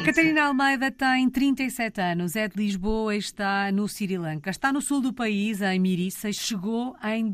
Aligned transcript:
A 0.00 0.02
Catarina 0.02 0.44
Almeida 0.44 0.90
tem 0.90 1.28
37 1.28 2.00
anos, 2.00 2.34
é 2.34 2.48
de 2.48 2.56
Lisboa 2.56 3.14
e 3.14 3.18
está 3.18 3.70
no 3.70 3.86
Sri 3.86 4.16
Lanka. 4.16 4.48
Está 4.48 4.72
no 4.72 4.80
sul 4.80 5.02
do 5.02 5.12
país, 5.12 5.60
em 5.60 5.78
Mirissa, 5.78 6.32
chegou 6.32 6.96
em 7.04 7.30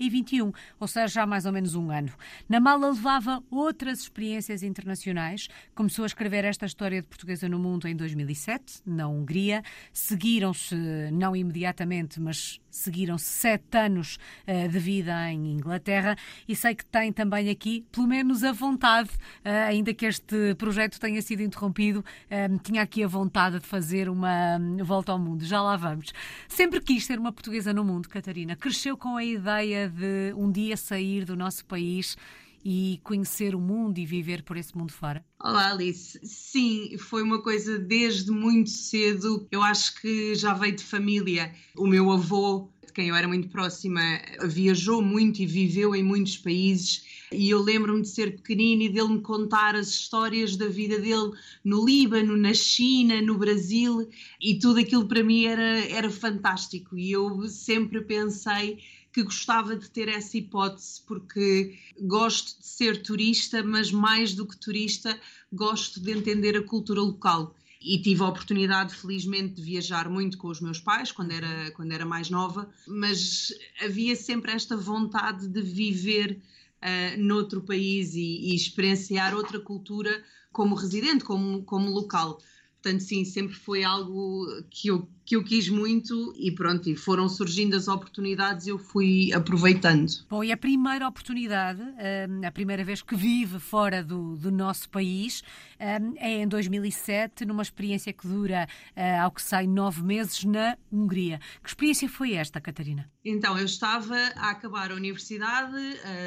2021, 0.00 0.52
ou 0.80 0.88
seja, 0.88 1.22
há 1.22 1.26
mais 1.26 1.44
ou 1.44 1.52
menos 1.52 1.74
um 1.74 1.90
ano. 1.90 2.12
Na 2.48 2.58
mala 2.58 2.88
levava 2.88 3.42
outras 3.50 4.00
experiências 4.00 4.62
internacionais. 4.62 5.48
Começou 5.74 6.04
a 6.04 6.06
escrever 6.06 6.44
esta 6.44 6.64
história 6.64 7.02
de 7.02 7.06
portuguesa 7.06 7.48
no 7.48 7.58
mundo 7.58 7.86
em 7.86 7.94
2007, 7.94 8.80
na 8.86 9.06
Hungria. 9.06 9.62
Seguiram-se, 9.92 10.74
não 11.12 11.36
imediatamente, 11.36 12.18
mas 12.18 12.58
seguiram-se 12.70 13.26
sete 13.26 13.76
anos 13.76 14.18
uh, 14.46 14.68
de 14.68 14.78
vida 14.78 15.30
em 15.30 15.52
Inglaterra 15.52 16.16
e 16.48 16.54
sei 16.54 16.74
que 16.74 16.84
tem 16.86 17.12
também 17.12 17.50
aqui, 17.50 17.84
pelo 17.90 18.06
menos, 18.06 18.44
a 18.44 18.52
vontade, 18.52 19.10
uh, 19.44 19.68
ainda 19.68 19.92
que 19.92 20.06
este 20.06 20.54
projeto 20.54 20.98
tenha 20.98 21.20
sido 21.20 21.42
interrompido, 21.42 21.98
uh, 21.98 22.58
tinha 22.62 22.82
aqui 22.82 23.02
a 23.02 23.08
vontade 23.08 23.58
de 23.58 23.66
fazer 23.66 24.08
uma 24.08 24.56
um, 24.56 24.76
volta 24.84 25.12
ao 25.12 25.18
mundo. 25.18 25.44
Já 25.44 25.60
lá 25.60 25.76
vamos. 25.76 26.12
Sempre 26.48 26.80
quis 26.80 27.04
ser 27.04 27.18
uma 27.18 27.32
portuguesa 27.32 27.72
no 27.72 27.84
mundo, 27.84 28.08
Catarina. 28.08 28.56
Cresceu 28.56 28.96
com 28.96 29.16
a 29.16 29.24
ideia 29.24 29.89
de 29.90 30.32
um 30.36 30.50
dia 30.50 30.76
sair 30.76 31.24
do 31.24 31.36
nosso 31.36 31.64
país 31.64 32.16
e 32.64 33.00
conhecer 33.02 33.54
o 33.54 33.60
mundo 33.60 33.98
e 33.98 34.06
viver 34.06 34.42
por 34.42 34.56
esse 34.56 34.76
mundo 34.76 34.92
fora? 34.92 35.24
Olá, 35.42 35.70
Alice. 35.70 36.18
Sim, 36.22 36.96
foi 36.98 37.22
uma 37.22 37.42
coisa 37.42 37.78
desde 37.78 38.30
muito 38.30 38.70
cedo. 38.70 39.46
Eu 39.50 39.62
acho 39.62 40.00
que 40.00 40.34
já 40.34 40.52
veio 40.52 40.76
de 40.76 40.84
família. 40.84 41.54
O 41.76 41.86
meu 41.86 42.10
avô, 42.10 42.68
de 42.86 42.92
quem 42.92 43.08
eu 43.08 43.14
era 43.14 43.26
muito 43.26 43.48
próxima, 43.48 44.00
viajou 44.44 45.00
muito 45.00 45.40
e 45.40 45.46
viveu 45.46 45.94
em 45.94 46.02
muitos 46.02 46.36
países. 46.36 47.04
E 47.32 47.48
eu 47.48 47.62
lembro-me 47.62 48.02
de 48.02 48.08
ser 48.08 48.36
pequenina 48.36 48.82
e 48.82 48.88
dele 48.88 49.08
me 49.08 49.20
contar 49.20 49.74
as 49.76 49.88
histórias 49.88 50.56
da 50.56 50.66
vida 50.66 50.98
dele 50.98 51.30
no 51.64 51.84
Líbano, 51.84 52.36
na 52.36 52.52
China, 52.52 53.22
no 53.22 53.38
Brasil, 53.38 54.08
e 54.40 54.58
tudo 54.58 54.80
aquilo 54.80 55.06
para 55.06 55.22
mim 55.22 55.44
era, 55.46 55.78
era 55.88 56.10
fantástico. 56.10 56.98
E 56.98 57.12
eu 57.12 57.48
sempre 57.48 58.02
pensei 58.02 58.78
que 59.12 59.22
gostava 59.22 59.76
de 59.76 59.90
ter 59.90 60.08
essa 60.08 60.36
hipótese, 60.36 61.02
porque 61.06 61.78
gosto 62.00 62.60
de 62.60 62.66
ser 62.66 63.02
turista, 63.02 63.62
mas 63.62 63.90
mais 63.90 64.34
do 64.34 64.46
que 64.46 64.56
turista, 64.56 65.18
gosto 65.52 66.00
de 66.00 66.12
entender 66.12 66.56
a 66.56 66.62
cultura 66.62 67.00
local. 67.00 67.54
E 67.82 67.98
tive 68.00 68.22
a 68.22 68.28
oportunidade, 68.28 68.94
felizmente, 68.94 69.54
de 69.54 69.62
viajar 69.62 70.08
muito 70.08 70.36
com 70.36 70.48
os 70.48 70.60
meus 70.60 70.78
pais 70.78 71.10
quando 71.10 71.32
era, 71.32 71.70
quando 71.70 71.92
era 71.92 72.04
mais 72.04 72.28
nova, 72.28 72.68
mas 72.86 73.52
havia 73.82 74.14
sempre 74.14 74.52
esta 74.52 74.76
vontade 74.76 75.48
de 75.48 75.62
viver 75.62 76.40
uh, 76.82 77.20
noutro 77.20 77.62
país 77.62 78.14
e, 78.14 78.50
e 78.50 78.54
experienciar 78.54 79.34
outra 79.34 79.58
cultura 79.58 80.22
como 80.52 80.74
residente, 80.74 81.24
como, 81.24 81.62
como 81.64 81.90
local. 81.90 82.40
Portanto, 82.82 83.02
sim, 83.02 83.26
sempre 83.26 83.54
foi 83.54 83.84
algo 83.84 84.46
que 84.70 84.88
eu, 84.88 85.06
que 85.22 85.36
eu 85.36 85.44
quis 85.44 85.68
muito 85.68 86.32
e 86.34 86.50
pronto, 86.50 86.88
e 86.88 86.96
foram 86.96 87.28
surgindo 87.28 87.76
as 87.76 87.88
oportunidades 87.88 88.66
e 88.66 88.70
eu 88.70 88.78
fui 88.78 89.30
aproveitando. 89.34 90.10
Bom, 90.30 90.42
e 90.42 90.50
a 90.50 90.56
primeira 90.56 91.06
oportunidade, 91.06 91.82
hum, 91.82 92.40
a 92.42 92.50
primeira 92.50 92.82
vez 92.82 93.02
que 93.02 93.14
vive 93.14 93.58
fora 93.58 94.02
do, 94.02 94.34
do 94.34 94.50
nosso 94.50 94.88
país, 94.88 95.42
hum, 95.78 96.14
é 96.16 96.42
em 96.42 96.48
2007, 96.48 97.44
numa 97.44 97.62
experiência 97.62 98.14
que 98.14 98.26
dura, 98.26 98.66
hum, 98.96 99.20
ao 99.22 99.30
que 99.30 99.42
sai, 99.42 99.66
nove 99.66 100.02
meses 100.02 100.42
na 100.44 100.78
Hungria. 100.90 101.38
Que 101.62 101.68
experiência 101.68 102.08
foi 102.08 102.32
esta, 102.32 102.62
Catarina? 102.62 103.10
Então, 103.22 103.58
eu 103.58 103.66
estava 103.66 104.16
a 104.36 104.52
acabar 104.52 104.90
a 104.90 104.94
universidade, 104.94 105.76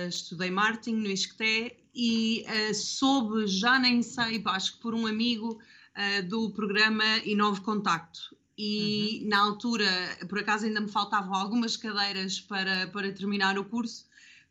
estudei 0.07 0.51
marketing 0.51 0.97
no 0.97 1.09
ISCTE 1.09 1.75
e 1.95 2.45
soube, 2.75 3.47
já 3.47 3.79
nem 3.79 4.03
sei, 4.03 4.39
acho 4.45 4.73
que 4.73 4.79
por 4.79 4.93
um 4.93 5.07
amigo, 5.07 5.59
uh, 5.97 6.27
do 6.27 6.49
programa 6.51 7.03
Inovo 7.25 7.61
Contacto. 7.61 8.35
E 8.57 9.21
uhum. 9.23 9.29
na 9.29 9.39
altura, 9.39 10.17
por 10.29 10.39
acaso, 10.39 10.65
ainda 10.65 10.81
me 10.81 10.89
faltavam 10.89 11.33
algumas 11.33 11.75
cadeiras 11.75 12.39
para, 12.39 12.87
para 12.87 13.11
terminar 13.11 13.57
o 13.57 13.65
curso. 13.65 14.05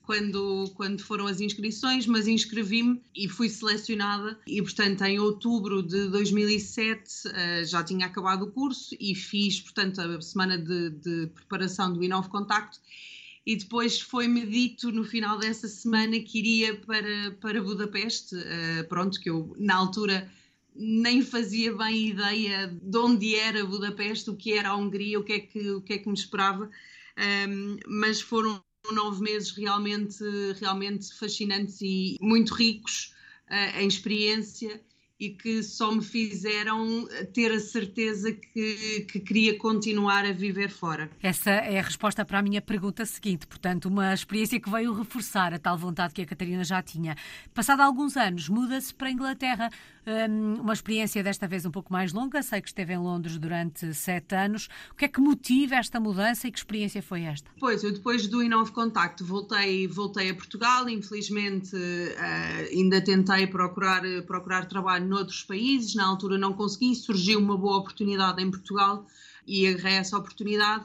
Quando, 0.04 0.68
quando 0.74 1.00
foram 1.00 1.28
as 1.28 1.40
inscrições, 1.40 2.08
mas 2.08 2.26
inscrevi-me 2.26 3.00
e 3.14 3.28
fui 3.28 3.48
selecionada. 3.48 4.36
E, 4.44 4.60
portanto, 4.60 5.02
em 5.02 5.20
outubro 5.20 5.80
de 5.80 6.08
2007 6.08 7.28
uh, 7.28 7.30
eh, 7.32 7.64
já 7.64 7.84
tinha 7.84 8.06
acabado 8.06 8.42
o 8.42 8.50
curso 8.50 8.96
e 8.98 9.14
fiz, 9.14 9.60
portanto, 9.60 10.00
a 10.00 10.20
semana 10.20 10.58
de, 10.58 10.90
de 10.90 11.28
preparação 11.28 11.92
do 11.92 12.02
Inovo 12.02 12.28
Contacto 12.28 12.80
e 13.44 13.56
depois 13.56 14.00
foi-me 14.00 14.46
dito 14.46 14.92
no 14.92 15.04
final 15.04 15.38
dessa 15.38 15.66
semana 15.66 16.18
que 16.20 16.38
iria 16.38 16.76
para, 16.76 17.32
para 17.40 17.62
Budapeste, 17.62 18.36
uh, 18.36 18.88
pronto, 18.88 19.20
que 19.20 19.30
eu 19.30 19.54
na 19.58 19.74
altura 19.74 20.30
nem 20.74 21.22
fazia 21.22 21.74
bem 21.76 22.08
ideia 22.08 22.68
de 22.68 22.98
onde 22.98 23.34
era 23.36 23.64
Budapeste, 23.64 24.30
o 24.30 24.36
que 24.36 24.52
era 24.52 24.70
a 24.70 24.76
Hungria, 24.76 25.18
o 25.18 25.24
que 25.24 25.32
é 25.32 25.40
que, 25.40 25.70
o 25.70 25.80
que, 25.80 25.92
é 25.94 25.98
que 25.98 26.08
me 26.08 26.14
esperava, 26.14 26.70
um, 27.48 27.76
mas 27.86 28.20
foram 28.20 28.62
nove 28.92 29.22
meses 29.22 29.50
realmente, 29.52 30.24
realmente 30.60 31.12
fascinantes 31.14 31.80
e 31.80 32.16
muito 32.20 32.54
ricos 32.54 33.14
uh, 33.48 33.78
em 33.80 33.86
experiência 33.86 34.80
e 35.22 35.30
que 35.30 35.62
só 35.62 35.92
me 35.92 36.02
fizeram 36.02 37.06
ter 37.32 37.52
a 37.52 37.60
certeza 37.60 38.32
que, 38.32 39.06
que, 39.08 39.20
queria 39.20 39.56
continuar 39.56 40.24
a 40.24 40.32
viver 40.32 40.68
fora. 40.68 41.08
Essa 41.22 41.50
é 41.50 41.78
a 41.78 41.82
resposta 41.82 42.24
para 42.24 42.40
a 42.40 42.42
minha 42.42 42.60
pergunta 42.60 43.06
seguinte, 43.06 43.46
portanto, 43.46 43.84
uma 43.84 44.12
experiência 44.12 44.58
que 44.58 44.68
veio 44.68 44.92
reforçar 44.92 45.54
a 45.54 45.60
tal 45.60 45.78
vontade 45.78 46.12
que 46.12 46.22
a 46.22 46.26
Catarina 46.26 46.64
já 46.64 46.82
tinha. 46.82 47.14
Passado 47.54 47.82
alguns 47.82 48.16
anos, 48.16 48.48
muda-se 48.48 48.92
para 48.92 49.06
a 49.06 49.10
Inglaterra, 49.12 49.70
hum, 50.06 50.54
uma 50.60 50.72
experiência 50.72 51.22
desta 51.22 51.46
vez 51.46 51.64
um 51.64 51.70
pouco 51.70 51.92
mais 51.92 52.12
longa, 52.12 52.42
sei 52.42 52.60
que 52.60 52.68
esteve 52.68 52.92
em 52.92 52.98
Londres 52.98 53.38
durante 53.38 53.92
sete 53.94 54.34
anos. 54.34 54.68
O 54.90 54.94
que 54.94 55.04
é 55.04 55.08
que 55.08 55.20
motiva 55.20 55.76
esta 55.76 56.00
mudança 56.00 56.48
e 56.48 56.52
que 56.52 56.58
experiência 56.58 57.02
foi 57.02 57.22
esta? 57.22 57.50
Pois, 57.58 57.82
eu 57.82 57.92
depois 57.92 58.26
do 58.26 58.42
Inove 58.42 58.72
Contacto 58.72 59.24
voltei, 59.24 59.86
voltei 59.86 60.30
a 60.30 60.34
Portugal, 60.34 60.88
infelizmente 60.88 61.74
uh, 61.76 62.68
ainda 62.70 63.00
tentei 63.00 63.46
procurar, 63.46 64.02
procurar 64.26 64.66
trabalho 64.66 65.06
noutros 65.06 65.42
países, 65.42 65.94
na 65.94 66.06
altura 66.06 66.38
não 66.38 66.52
consegui, 66.52 66.94
surgiu 66.94 67.38
uma 67.38 67.56
boa 67.56 67.78
oportunidade 67.78 68.42
em 68.42 68.50
Portugal 68.50 69.06
e 69.46 69.66
agarrei 69.66 69.94
essa 69.94 70.16
oportunidade, 70.16 70.84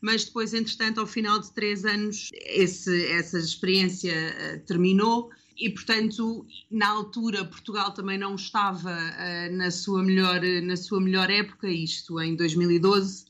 mas 0.00 0.24
depois, 0.24 0.52
entretanto, 0.52 1.00
ao 1.00 1.06
final 1.06 1.38
de 1.38 1.52
três 1.52 1.84
anos, 1.84 2.30
esse, 2.32 3.06
essa 3.06 3.38
experiência 3.38 4.12
uh, 4.12 4.66
terminou 4.66 5.30
e, 5.56 5.70
portanto, 5.70 6.46
na 6.70 6.88
altura 6.88 7.44
Portugal 7.44 7.92
também 7.92 8.18
não 8.18 8.34
estava 8.34 8.90
uh, 8.90 9.56
na, 9.56 9.70
sua 9.70 10.02
melhor, 10.02 10.40
na 10.62 10.76
sua 10.76 11.00
melhor 11.00 11.30
época, 11.30 11.68
isto 11.68 12.20
em 12.20 12.34
2012, 12.34 13.26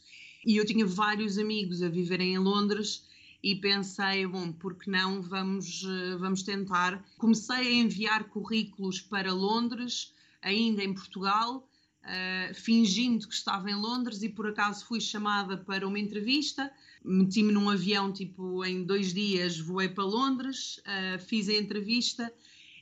e 0.47 0.56
eu 0.56 0.66
tinha 0.66 0.87
vários 0.87 1.38
amigos 1.38 1.82
a 1.82 1.88
viverem 1.88 2.34
em 2.34 2.38
Londres 2.38 3.05
e 3.43 3.56
pensei, 3.56 4.27
bom, 4.27 4.53
porque 4.53 4.91
não 4.91 5.21
vamos, 5.22 5.82
uh, 5.82 6.19
vamos 6.19 6.43
tentar. 6.43 7.05
Comecei 7.19 7.56
a 7.56 7.72
enviar 7.72 8.25
currículos 8.25 9.00
para 9.00 9.32
Londres, 9.32 10.12
ainda 10.41 10.82
em 10.82 10.94
Portugal, 10.94 11.69
uh, 12.04 12.54
fingindo 12.54 13.26
que 13.26 13.34
estava 13.34 13.70
em 13.70 13.74
Londres 13.74 14.22
e 14.22 14.28
por 14.28 14.46
acaso 14.46 14.84
fui 14.84 15.00
chamada 15.00 15.56
para 15.56 15.86
uma 15.86 15.98
entrevista. 15.98 16.70
Meti-me 17.04 17.52
num 17.52 17.68
avião, 17.68 18.12
tipo, 18.12 18.64
em 18.64 18.84
dois 18.84 19.12
dias 19.12 19.58
voei 19.58 19.88
para 19.88 20.04
Londres, 20.04 20.78
uh, 20.78 21.18
fiz 21.20 21.48
a 21.48 21.54
entrevista. 21.54 22.32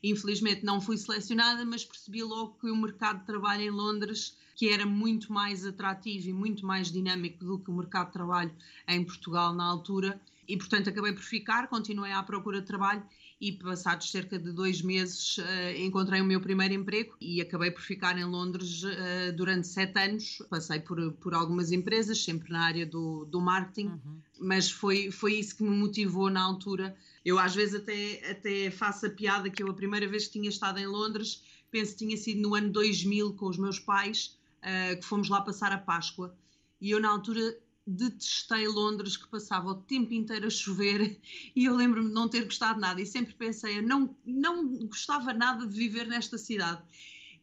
Infelizmente 0.03 0.64
não 0.64 0.81
fui 0.81 0.97
selecionada, 0.97 1.64
mas 1.64 1.84
percebi 1.84 2.22
logo 2.22 2.56
que 2.58 2.70
o 2.70 2.76
mercado 2.76 3.20
de 3.20 3.26
trabalho 3.26 3.62
em 3.62 3.70
Londres 3.70 4.36
que 4.60 4.69
era 4.69 4.84
muito 4.84 5.32
mais 5.32 5.64
atrativo 5.64 6.28
e 6.28 6.32
muito 6.34 6.66
mais 6.66 6.93
dinâmico 6.93 7.43
do 7.43 7.58
que 7.58 7.70
o 7.70 7.75
mercado 7.75 8.08
de 8.08 8.12
trabalho 8.12 8.52
em 8.87 9.02
Portugal 9.02 9.55
na 9.55 9.64
altura. 9.64 10.20
E, 10.46 10.55
portanto, 10.55 10.90
acabei 10.90 11.14
por 11.14 11.23
ficar, 11.23 11.66
continuei 11.66 12.12
à 12.12 12.23
procura 12.23 12.61
de 12.61 12.66
trabalho 12.66 13.02
e 13.40 13.52
passados 13.52 14.10
cerca 14.10 14.38
de 14.38 14.52
dois 14.52 14.82
meses 14.82 15.38
uh, 15.38 15.42
encontrei 15.78 16.20
o 16.20 16.25
meu 16.25 16.40
primeiro 16.40 16.75
emprego 16.75 17.16
e 17.19 17.40
acabei 17.40 17.70
por 17.70 17.81
ficar 17.81 18.19
em 18.19 18.25
Londres 18.25 18.82
uh, 18.84 19.32
durante 19.34 19.66
sete 19.66 19.98
anos. 19.98 20.42
Passei 20.50 20.78
por, 20.81 21.12
por 21.12 21.32
algumas 21.32 21.72
empresas, 21.72 22.22
sempre 22.22 22.52
na 22.52 22.62
área 22.62 22.84
do, 22.84 23.25
do 23.25 23.40
marketing, 23.40 23.87
uhum. 23.87 24.20
mas 24.38 24.70
foi, 24.70 25.10
foi 25.10 25.34
isso 25.37 25.56
que 25.56 25.62
me 25.62 25.70
motivou 25.70 26.28
na 26.28 26.42
altura. 26.42 26.94
Eu 27.25 27.38
às 27.38 27.54
vezes 27.54 27.76
até, 27.76 28.31
até 28.31 28.70
faço 28.70 29.06
a 29.06 29.10
piada 29.10 29.48
que 29.48 29.62
eu 29.62 29.70
a 29.70 29.75
primeira 29.75 30.06
vez 30.06 30.26
que 30.26 30.32
tinha 30.32 30.48
estado 30.50 30.78
em 30.78 30.87
Londres, 30.87 31.42
penso 31.70 31.92
que 31.92 32.04
tinha 32.04 32.16
sido 32.19 32.42
no 32.42 32.54
ano 32.54 32.70
2000 32.70 33.32
com 33.34 33.46
os 33.46 33.56
meus 33.56 33.78
pais, 33.78 34.38
uh, 34.58 35.00
que 35.00 35.04
fomos 35.04 35.31
lá 35.31 35.40
passar 35.40 35.72
a 35.72 35.78
Páscoa. 35.78 36.34
E 36.78 36.90
eu 36.90 37.00
na 37.00 37.08
altura 37.08 37.58
detestei 37.90 38.66
Londres, 38.69 39.16
que 39.16 39.28
passava 39.28 39.70
o 39.70 39.75
tempo 39.75 40.14
inteiro 40.14 40.46
a 40.46 40.50
chover 40.50 41.19
e 41.54 41.64
eu 41.64 41.75
lembro-me 41.75 42.08
de 42.08 42.14
não 42.14 42.28
ter 42.28 42.44
gostado 42.44 42.81
nada 42.81 43.00
e 43.00 43.06
sempre 43.06 43.34
pensei, 43.34 43.78
eu 43.78 43.82
não, 43.82 44.16
não 44.25 44.87
gostava 44.87 45.32
nada 45.32 45.66
de 45.66 45.76
viver 45.76 46.06
nesta 46.06 46.38
cidade. 46.38 46.82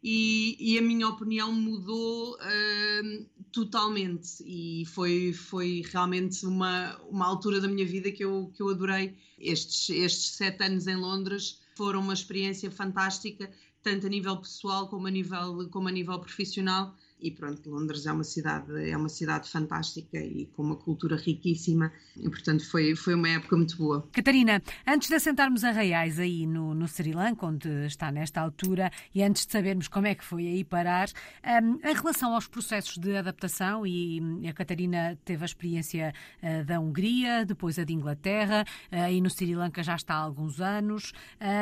E, 0.04 0.56
e 0.60 0.78
a 0.78 0.82
minha 0.82 1.08
opinião 1.08 1.52
mudou 1.52 2.36
uh, 2.36 3.26
totalmente 3.52 4.44
e 4.46 4.86
foi, 4.86 5.34
foi 5.34 5.84
realmente 5.92 6.46
uma, 6.46 6.96
uma 7.10 7.26
altura 7.26 7.60
da 7.60 7.68
minha 7.68 7.86
vida 7.86 8.12
que 8.12 8.24
eu, 8.24 8.52
que 8.56 8.62
eu 8.62 8.70
adorei. 8.70 9.18
Estes, 9.40 9.90
estes 9.90 10.36
sete 10.36 10.64
anos 10.64 10.88
em 10.88 10.96
Londres 10.96 11.60
foram 11.76 12.00
uma 12.00 12.14
experiência 12.14 12.70
fantástica 12.70 13.52
tanto 13.84 14.06
a 14.06 14.10
nível 14.10 14.38
pessoal 14.38 14.88
como 14.88 15.08
a 15.08 15.10
nível, 15.10 15.70
como 15.72 15.88
a 15.88 15.92
nível 15.92 16.20
profissional 16.20 16.96
e 17.20 17.32
pronto, 17.32 17.70
Londres 17.70 18.06
é 18.06 18.12
uma 18.12 18.24
cidade 18.24 18.90
é 18.90 18.96
uma 18.96 19.10
cidade 19.10 19.50
fantástica 19.50 20.18
e 20.18 20.46
com 20.56 20.64
uma 20.64 20.76
cultura 20.76 21.16
riquíssima 21.16 21.92
e 22.16 22.30
portanto 22.30 22.70
foi 22.70 22.96
foi 22.96 23.16
uma 23.16 23.30
época 23.30 23.58
muito 23.58 23.78
boa. 23.78 24.08
Catarina, 24.12 24.62
antes 24.86 25.10
de 25.10 25.16
assentarmos 25.16 25.64
Reais 25.64 26.20
aí 26.20 26.46
no, 26.46 26.74
no 26.74 26.88
Sri 26.88 27.12
Lanka, 27.12 27.46
onde 27.46 27.70
está 27.86 28.12
nesta 28.12 28.42
altura 28.42 28.92
e 29.14 29.24
antes 29.24 29.46
de 29.46 29.52
sabermos 29.52 29.88
como 29.88 30.08
é 30.08 30.16
que 30.16 30.24
foi 30.24 30.48
aí 30.48 30.64
parar, 30.64 31.10
um, 31.44 31.80
em 31.88 31.94
relação 31.94 32.34
aos 32.34 32.48
processos 32.48 32.98
de 32.98 33.16
adaptação 33.16 33.86
e 33.86 34.22
a 34.48 34.54
Catarina 34.54 35.18
teve 35.26 35.44
a 35.44 35.46
experiência 35.46 36.14
uh, 36.42 36.66
da 36.66 36.80
Hungria, 36.80 37.46
depois 37.46 37.78
a 37.80 37.84
de 37.84 37.94
Inglaterra, 37.94 38.66
uh, 38.92 39.12
e 39.12 39.22
no 39.22 39.30
Sri 39.30 39.56
Lanka 39.56 39.84
já 39.84 39.96
está 39.96 40.16
há 40.16 40.20
alguns 40.20 40.62
anos. 40.62 41.14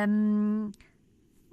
Um, 0.08 0.70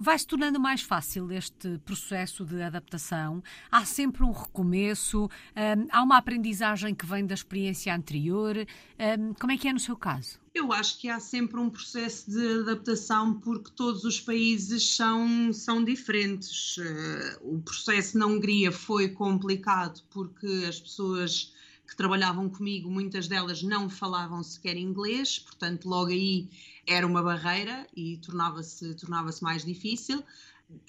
vai 0.04 0.20
se 0.20 0.28
tornando 0.28 0.60
mais 0.60 0.82
fácil 0.82 1.32
este 1.32 1.78
processo 1.86 2.44
de 2.44 2.62
adaptação. 2.62 3.42
Há 3.72 3.86
sempre 3.86 4.22
um 4.22 4.32
recomeço, 4.32 5.24
um, 5.24 5.88
há 5.90 6.04
uma 6.04 6.18
aprendizagem 6.18 6.94
que 6.94 7.06
vem 7.06 7.26
da 7.26 7.34
experiência 7.34 7.96
anterior. 7.96 8.58
Um, 9.00 9.34
como 9.34 9.54
é 9.54 9.58
que 9.58 9.66
é 9.66 9.72
no 9.72 9.80
seu 9.80 9.96
caso? 9.96 10.38
Eu 10.54 10.74
acho 10.74 11.00
que 11.00 11.08
há 11.08 11.22
sempre 11.22 11.58
um 11.58 11.70
processo 11.70 12.30
de 12.30 12.60
adaptação 12.60 13.40
porque 13.40 13.72
todos 13.72 14.04
os 14.04 14.20
países 14.20 14.94
são, 14.94 15.54
são 15.54 15.82
diferentes. 15.82 16.76
Uh, 16.78 17.56
o 17.56 17.62
processo 17.62 18.18
na 18.18 18.26
Hungria 18.26 18.74
foi 18.74 19.08
complicado 19.08 20.04
porque 20.12 20.66
as 20.68 20.82
pessoas 20.82 21.54
que 21.88 21.96
trabalhavam 21.96 22.50
comigo, 22.50 22.90
muitas 22.90 23.28
delas 23.30 23.64
não 23.64 23.90
falavam 23.90 24.44
sequer 24.44 24.76
inglês, 24.76 25.40
portanto, 25.40 25.88
logo 25.88 26.12
aí 26.12 26.50
era 26.85 27.06
uma 27.06 27.21
barreira 27.21 27.88
e 27.95 28.18
tornava-se 28.18 28.94
tornava 28.95 29.30
mais 29.41 29.65
difícil. 29.65 30.24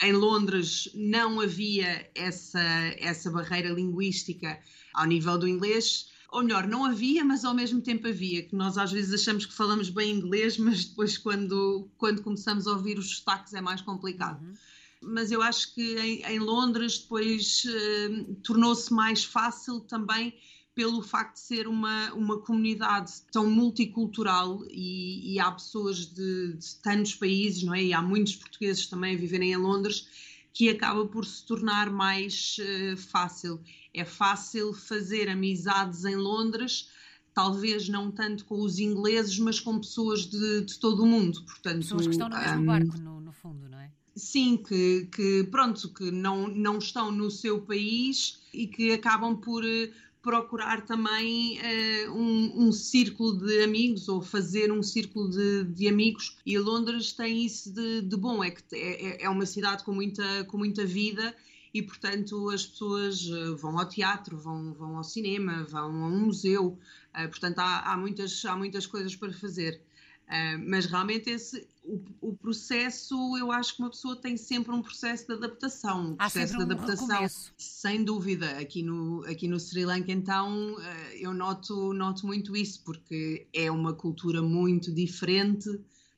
Em 0.01 0.13
Londres 0.13 0.89
não 0.95 1.41
havia 1.41 2.11
essa, 2.15 2.61
essa 2.99 3.31
barreira 3.31 3.69
linguística 3.69 4.59
ao 4.93 5.05
nível 5.05 5.37
do 5.39 5.49
inglês, 5.49 6.11
ou 6.31 6.43
melhor, 6.43 6.67
não 6.67 6.85
havia, 6.85 7.25
mas 7.25 7.45
ao 7.45 7.55
mesmo 7.55 7.81
tempo 7.81 8.09
havia, 8.09 8.43
que 8.43 8.57
nós 8.57 8.77
às 8.77 8.91
vezes 8.91 9.13
achamos 9.21 9.47
que 9.47 9.55
falamos 9.55 9.91
bem 9.91 10.11
inglês, 10.11 10.59
mas 10.59 10.85
depois 10.85 11.17
quando, 11.17 11.89
quando 11.97 12.23
começamos 12.23 12.67
a 12.67 12.73
ouvir 12.73 12.99
os 12.99 13.09
destaques 13.09 13.55
é 13.55 13.61
mais 13.61 13.81
complicado. 13.81 14.43
Uhum. 14.45 14.55
Mas 15.01 15.31
eu 15.31 15.43
acho 15.43 15.75
que 15.75 15.97
em, 15.99 16.23
em 16.23 16.39
Londres 16.39 16.99
depois 16.99 17.65
eh, 17.67 18.25
tornou-se 18.43 18.93
mais 18.93 19.23
fácil 19.23 19.81
também 19.81 20.35
pelo 20.75 21.01
facto 21.03 21.35
de 21.35 21.41
ser 21.41 21.69
uma, 21.69 22.13
uma 22.15 22.39
comunidade 22.39 23.13
tão 23.31 23.49
multicultural 23.49 24.65
e, 24.69 25.35
e 25.35 25.39
há 25.39 25.51
pessoas 25.53 26.07
de, 26.07 26.55
de, 26.55 26.75
tantos 26.83 27.15
países, 27.15 27.63
não 27.63 27.75
é? 27.75 27.85
E 27.85 27.93
há 27.93 28.03
muitos 28.03 28.35
portugueses 28.35 28.87
também 28.87 29.15
a 29.15 29.19
viverem 29.19 29.53
em 29.53 29.57
Londres, 29.57 30.09
que 30.53 30.69
acaba 30.69 31.07
por 31.07 31.25
se 31.25 31.45
tornar 31.47 31.91
mais 31.91 32.57
uh, 32.59 32.97
fácil. 32.97 33.61
É 33.93 34.05
fácil 34.05 34.73
fazer 34.73 35.29
amizades 35.29 36.05
em 36.05 36.17
Londres, 36.17 36.89
talvez 37.33 37.89
não 37.89 38.11
tanto 38.11 38.45
com 38.45 38.61
os 38.61 38.79
ingleses, 38.79 39.39
mas 39.39 39.61
com 39.61 39.79
pessoas 39.79 40.27
de, 40.27 40.63
de 40.63 40.79
todo 40.79 41.05
o 41.05 41.07
mundo. 41.07 41.43
Portanto, 41.45 41.79
pessoas 41.79 42.07
que 42.07 42.13
estão 42.13 42.29
no 42.29 42.37
mesmo 42.37 42.63
um, 42.63 42.67
barco, 42.67 42.99
no, 42.99 43.21
no 43.21 43.33
fundo, 43.33 43.69
não 43.69 43.79
é? 43.79 43.91
Sim, 44.17 44.57
que, 44.57 45.09
que 45.13 45.45
pronto, 45.51 45.89
que 45.89 46.11
não, 46.11 46.47
não 46.47 46.79
estão 46.79 47.11
no 47.11 47.31
seu 47.31 47.61
país 47.61 48.41
e 48.53 48.69
que 48.69 48.93
acabam 48.93 49.37
por 49.37 49.65
eh, 49.65 49.91
procurar 50.25 50.81
também 50.87 51.59
uh, 51.59 52.13
um, 52.13 52.67
um, 52.67 52.73
círculo 52.73 53.37
de 53.37 53.63
amigos 53.63 54.09
ou 54.09 54.23
fazer 54.23 54.73
um 54.73 54.83
círculo 54.83 55.29
de, 55.29 55.65
de 55.65 55.87
amigos 55.87 56.39
e 56.47 56.59
Londres 56.59 57.13
tem 57.13 57.45
isso 57.45 57.71
de, 57.71 58.01
de 58.01 58.17
bom, 58.17 58.43
é 58.43 58.51
que 58.51 58.63
é, 58.75 59.23
é, 59.23 59.25
é 59.25 59.29
uma 59.29 59.45
cidade 59.45 59.85
com 59.85 59.93
muita, 59.93 60.45
com 60.45 60.57
muita 60.57 60.83
vida 60.87 61.37
e 61.75 61.83
portanto 61.83 62.49
as 62.49 62.65
pessoas 62.65 63.29
eh, 63.29 63.51
vão 63.57 63.79
ao 63.79 63.87
teatro, 63.87 64.39
vão, 64.39 64.73
vão 64.73 64.97
ao 64.97 65.05
cinema, 65.05 65.65
vão 65.65 66.05
a 66.05 66.07
um 66.07 66.21
museu, 66.21 66.69
uh, 66.69 67.29
portanto 67.29 67.59
há, 67.59 67.93
há, 67.93 67.97
muitas, 67.97 68.45
há 68.47 68.57
muitas 68.57 68.87
coisas 68.87 69.15
para 69.15 69.33
fazer. 69.33 69.83
Uh, 70.27 70.59
mas 70.67 70.87
realmente 70.87 71.29
esse, 71.29 71.69
o, 71.85 72.03
o, 72.21 72.35
processo, 72.35 73.37
eu 73.37 73.53
acho 73.53 73.77
que 73.77 73.83
uma 73.83 73.91
pessoa 73.91 74.17
tem 74.17 74.37
sempre 74.37 74.73
um 74.73 74.81
processo 74.81 75.27
de 75.27 75.35
adaptação. 75.35 76.13
Um 76.13 76.17
processo 76.17 76.57
de 76.57 76.63
adaptação, 76.63 77.07
recomeço. 77.07 77.53
sem 77.59 78.03
dúvida. 78.03 78.59
Aqui 78.59 78.83
no, 78.83 79.23
aqui 79.27 79.47
no 79.47 79.61
Sri 79.61 79.85
Lanka, 79.85 80.11
então, 80.11 80.75
uh, 80.75 80.81
eu 81.15 81.35
noto, 81.35 81.93
noto 81.93 82.27
muito 82.27 82.57
isso, 82.57 82.83
porque 82.85 83.47
é 83.53 83.71
uma 83.71 83.93
cultura 83.93 84.43
muito 84.43 84.91
diferente. 84.91 85.69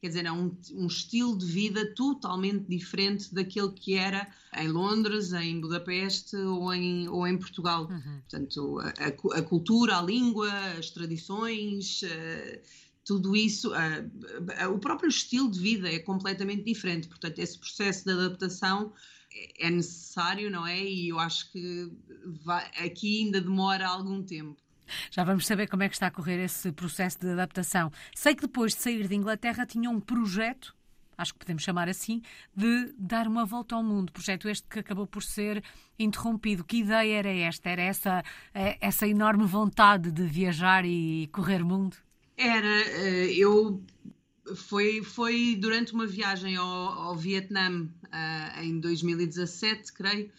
Quer 0.01 0.09
dizer, 0.09 0.27
é 0.27 0.33
um, 0.33 0.57
um 0.73 0.87
estilo 0.87 1.37
de 1.37 1.47
vida 1.47 1.93
totalmente 1.95 2.67
diferente 2.69 3.35
daquele 3.35 3.73
que 3.73 3.95
era 3.95 4.29
em 4.57 4.69
Londres, 4.69 5.33
em 5.33 5.61
Budapeste 5.61 6.37
ou 6.37 6.73
em, 6.73 7.09
ou 7.09 7.27
em 7.27 7.37
Portugal. 7.37 7.89
Uhum. 7.91 8.21
Portanto, 8.21 8.79
a, 8.79 8.89
a, 8.89 9.39
a, 9.39 9.43
cultura, 9.43 9.99
a 9.99 10.03
língua, 10.03 10.53
as 10.79 10.91
tradições. 10.91 12.03
Uh, 12.03 12.86
tudo 13.07 13.37
isso, 13.37 13.73
uh, 13.73 14.67
uh, 14.67 14.75
o 14.75 14.81
próprio 14.81 15.09
estilo 15.09 15.49
de 15.49 15.61
vida 15.61 15.89
é 15.89 16.01
completamente 16.01 16.65
diferente, 16.65 17.07
portanto, 17.07 17.39
esse 17.39 17.57
processo 17.57 18.05
de 18.05 18.11
adaptação 18.11 18.93
é, 19.33 19.69
é 19.69 19.71
necessário, 19.71 20.51
não 20.51 20.67
é? 20.67 20.85
E 20.85 21.09
eu 21.09 21.19
acho 21.21 21.51
que 21.53 21.89
vai, 22.45 22.69
aqui 22.85 23.25
ainda 23.25 23.41
demora 23.41 23.87
algum 23.87 24.23
tempo. 24.25 24.61
Já 25.11 25.23
vamos 25.23 25.47
saber 25.47 25.69
como 25.69 25.85
é 25.85 25.89
que 25.89 25.95
está 25.95 26.09
a 26.09 26.11
correr 26.11 26.43
esse 26.43 26.73
processo 26.73 27.21
de 27.21 27.31
adaptação. 27.31 27.93
Sei 28.15 28.35
que 28.35 28.43
depois 28.43 28.75
de 28.75 28.83
sair 28.83 29.07
de 29.07 29.15
Inglaterra 29.15 29.65
tinha 29.65 29.89
um 29.89 30.01
projeto, 30.01 30.75
acho 31.17 31.33
que 31.33 31.39
podemos 31.39 31.63
chamar 31.63 31.89
assim, 31.89 32.23
de 32.57 32.93
dar 32.99 33.29
uma 33.29 33.45
volta 33.45 33.77
ao 33.77 33.85
mundo. 33.85 34.13
Projeto 34.13 34.49
este 34.49 34.67
que 34.69 34.81
acabou 34.81 35.07
por 35.07 35.23
ser 35.23 35.63
interrompido. 35.97 36.65
Que 36.65 36.79
ideia 36.79 37.19
era 37.19 37.33
esta? 37.33 37.71
Era 37.71 37.83
essa, 37.83 38.25
eh, 38.55 38.77
essa 38.81 39.07
enorme 39.07 39.45
vontade 39.45 40.11
de 40.11 40.25
viajar 40.25 40.85
e 40.85 41.29
correr 41.33 41.65
mundo? 41.65 41.97
Era, 42.37 42.81
eh, 42.83 43.33
eu 43.33 43.83
foi, 44.55 45.03
foi 45.03 45.57
durante 45.59 45.93
uma 45.93 46.07
viagem 46.07 46.57
ao, 46.57 46.67
ao 46.67 47.17
Vietnã 47.17 47.83
uh, 47.83 48.63
em 48.63 48.79
2017, 48.79 49.93
creio, 49.93 50.31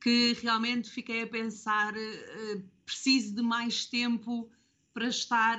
que 0.00 0.36
realmente 0.40 0.90
fiquei 0.90 1.22
a 1.22 1.26
pensar 1.26 1.94
uh, 1.94 2.62
preciso 2.84 3.34
de 3.34 3.42
mais 3.42 3.84
tempo 3.84 4.48
para 4.94 5.08
estar, 5.08 5.58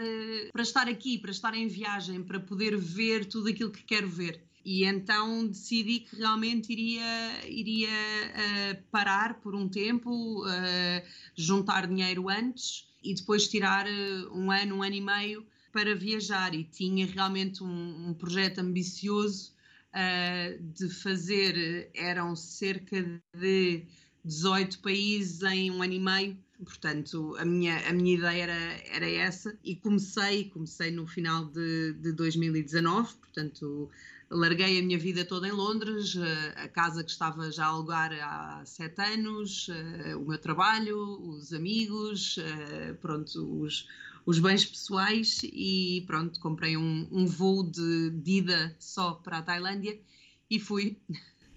para 0.51 0.62
estar 0.62 0.88
aqui, 0.88 1.17
para 1.17 1.31
estar 1.31 1.55
em 1.55 1.67
viagem, 1.67 2.21
para 2.23 2.39
poder 2.39 2.77
ver 2.77 3.25
tudo 3.25 3.50
aquilo 3.50 3.71
que 3.71 3.81
quero 3.81 4.07
ver. 4.07 4.43
E 4.63 4.85
então 4.85 5.47
decidi 5.47 6.01
que 6.01 6.15
realmente 6.15 6.71
iria, 6.71 7.47
iria 7.47 7.89
parar 8.91 9.41
por 9.41 9.55
um 9.55 9.67
tempo, 9.67 10.43
juntar 11.35 11.88
dinheiro 11.88 12.29
antes 12.29 12.88
e 13.03 13.15
depois 13.15 13.47
tirar 13.47 13.88
um 14.31 14.51
ano, 14.51 14.75
um 14.75 14.83
ano 14.83 14.95
e 14.95 15.01
meio 15.01 15.47
para 15.73 15.95
viajar 15.95 16.53
e 16.53 16.63
tinha 16.63 17.05
realmente 17.07 17.63
um, 17.63 18.09
um 18.09 18.13
projeto 18.13 18.59
ambicioso 18.59 19.51
uh, 19.89 20.63
de 20.73 20.87
fazer, 20.89 21.89
eram 21.95 22.35
cerca 22.35 23.03
de 23.35 23.83
18 24.23 24.79
países 24.79 25.41
em 25.41 25.71
um 25.71 25.81
ano 25.81 25.93
e 25.93 25.99
meio, 25.99 26.37
portanto 26.63 27.35
a 27.39 27.43
minha, 27.43 27.89
a 27.89 27.91
minha 27.91 28.15
ideia 28.15 28.43
era, 28.43 28.95
era 28.95 29.09
essa. 29.09 29.57
E 29.63 29.75
comecei, 29.75 30.45
comecei 30.45 30.91
no 30.91 31.07
final 31.07 31.45
de, 31.45 31.93
de 31.93 32.13
2019, 32.13 33.15
portanto 33.15 33.89
larguei 34.29 34.79
a 34.79 34.83
minha 34.83 34.97
vida 34.97 35.25
toda 35.25 35.47
em 35.47 35.51
Londres, 35.51 36.15
a 36.55 36.67
casa 36.67 37.03
que 37.03 37.11
estava 37.11 37.51
já 37.51 37.65
a 37.65 37.69
alugar 37.69 38.11
há 38.13 38.63
sete 38.65 39.01
anos, 39.01 39.67
uh, 39.67 40.19
o 40.19 40.27
meu 40.27 40.37
trabalho, 40.37 40.97
os 41.29 41.53
amigos, 41.53 42.37
uh, 42.37 42.95
pronto, 43.01 43.61
os, 43.61 43.87
os 44.25 44.39
bens 44.39 44.65
pessoais 44.65 45.41
e 45.43 46.03
pronto, 46.07 46.39
comprei 46.39 46.77
um, 46.77 47.07
um 47.11 47.25
voo 47.25 47.63
de, 47.63 48.11
de 48.11 48.31
ida 48.37 48.75
só 48.79 49.13
para 49.13 49.39
a 49.39 49.41
Tailândia 49.41 49.99
e 50.49 50.59
fui. 50.59 50.97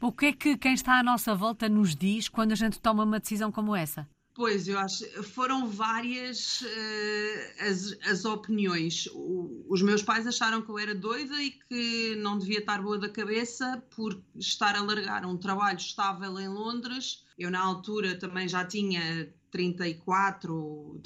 O 0.00 0.12
que 0.12 0.26
é 0.26 0.32
que 0.32 0.56
quem 0.56 0.74
está 0.74 0.98
à 0.98 1.02
nossa 1.02 1.34
volta 1.34 1.68
nos 1.68 1.94
diz 1.94 2.28
quando 2.28 2.52
a 2.52 2.56
gente 2.56 2.78
toma 2.78 3.04
uma 3.04 3.18
decisão 3.18 3.50
como 3.50 3.74
essa? 3.74 4.08
Pois, 4.34 4.68
eu 4.68 4.78
acho 4.78 5.04
foram 5.22 5.66
várias 5.66 6.60
uh, 6.60 7.64
as, 7.66 7.96
as 8.06 8.24
opiniões. 8.26 9.06
O, 9.14 9.64
os 9.66 9.80
meus 9.80 10.02
pais 10.02 10.26
acharam 10.26 10.60
que 10.60 10.68
eu 10.68 10.78
era 10.78 10.94
doida 10.94 11.42
e 11.42 11.52
que 11.52 12.14
não 12.16 12.36
devia 12.36 12.58
estar 12.58 12.82
boa 12.82 12.98
da 12.98 13.08
cabeça 13.08 13.82
por 13.96 14.22
estar 14.34 14.76
a 14.76 14.82
largar 14.82 15.24
um 15.24 15.38
trabalho 15.38 15.78
estável 15.78 16.38
em 16.38 16.48
Londres. 16.48 17.24
Eu, 17.38 17.50
na 17.50 17.60
altura, 17.60 18.18
também 18.18 18.46
já 18.46 18.62
tinha 18.62 19.32
34, 19.50 21.00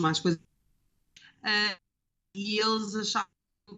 mais 0.00 0.18
coisas. 0.18 0.40
Uh, 1.42 1.76
e 2.34 2.58
eles 2.58 2.94
achavam 2.94 3.28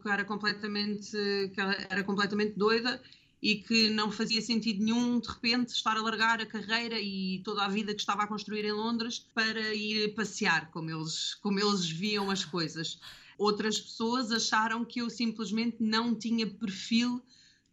que 0.02 0.08
era 0.08 0.24
completamente, 0.24 1.10
que 1.54 1.60
era 1.60 2.04
completamente 2.04 2.56
doida 2.56 3.02
e 3.42 3.56
que 3.56 3.90
não 3.90 4.10
fazia 4.10 4.40
sentido 4.40 4.82
nenhum 4.82 5.20
de 5.20 5.28
repente 5.28 5.68
estar 5.68 5.96
a 5.96 6.02
largar 6.02 6.40
a 6.40 6.46
carreira 6.46 6.98
e 6.98 7.42
toda 7.44 7.64
a 7.64 7.68
vida 7.68 7.94
que 7.94 8.00
estava 8.00 8.22
a 8.22 8.26
construir 8.26 8.64
em 8.64 8.72
Londres 8.72 9.18
para 9.34 9.74
ir 9.74 10.14
passear, 10.14 10.70
como 10.70 10.90
eles, 10.90 11.34
como 11.34 11.60
eles 11.60 11.88
viam 11.88 12.30
as 12.30 12.44
coisas. 12.44 12.98
Outras 13.36 13.78
pessoas 13.78 14.30
acharam 14.30 14.84
que 14.84 15.00
eu 15.00 15.10
simplesmente 15.10 15.76
não 15.80 16.14
tinha 16.14 16.46
perfil 16.46 17.22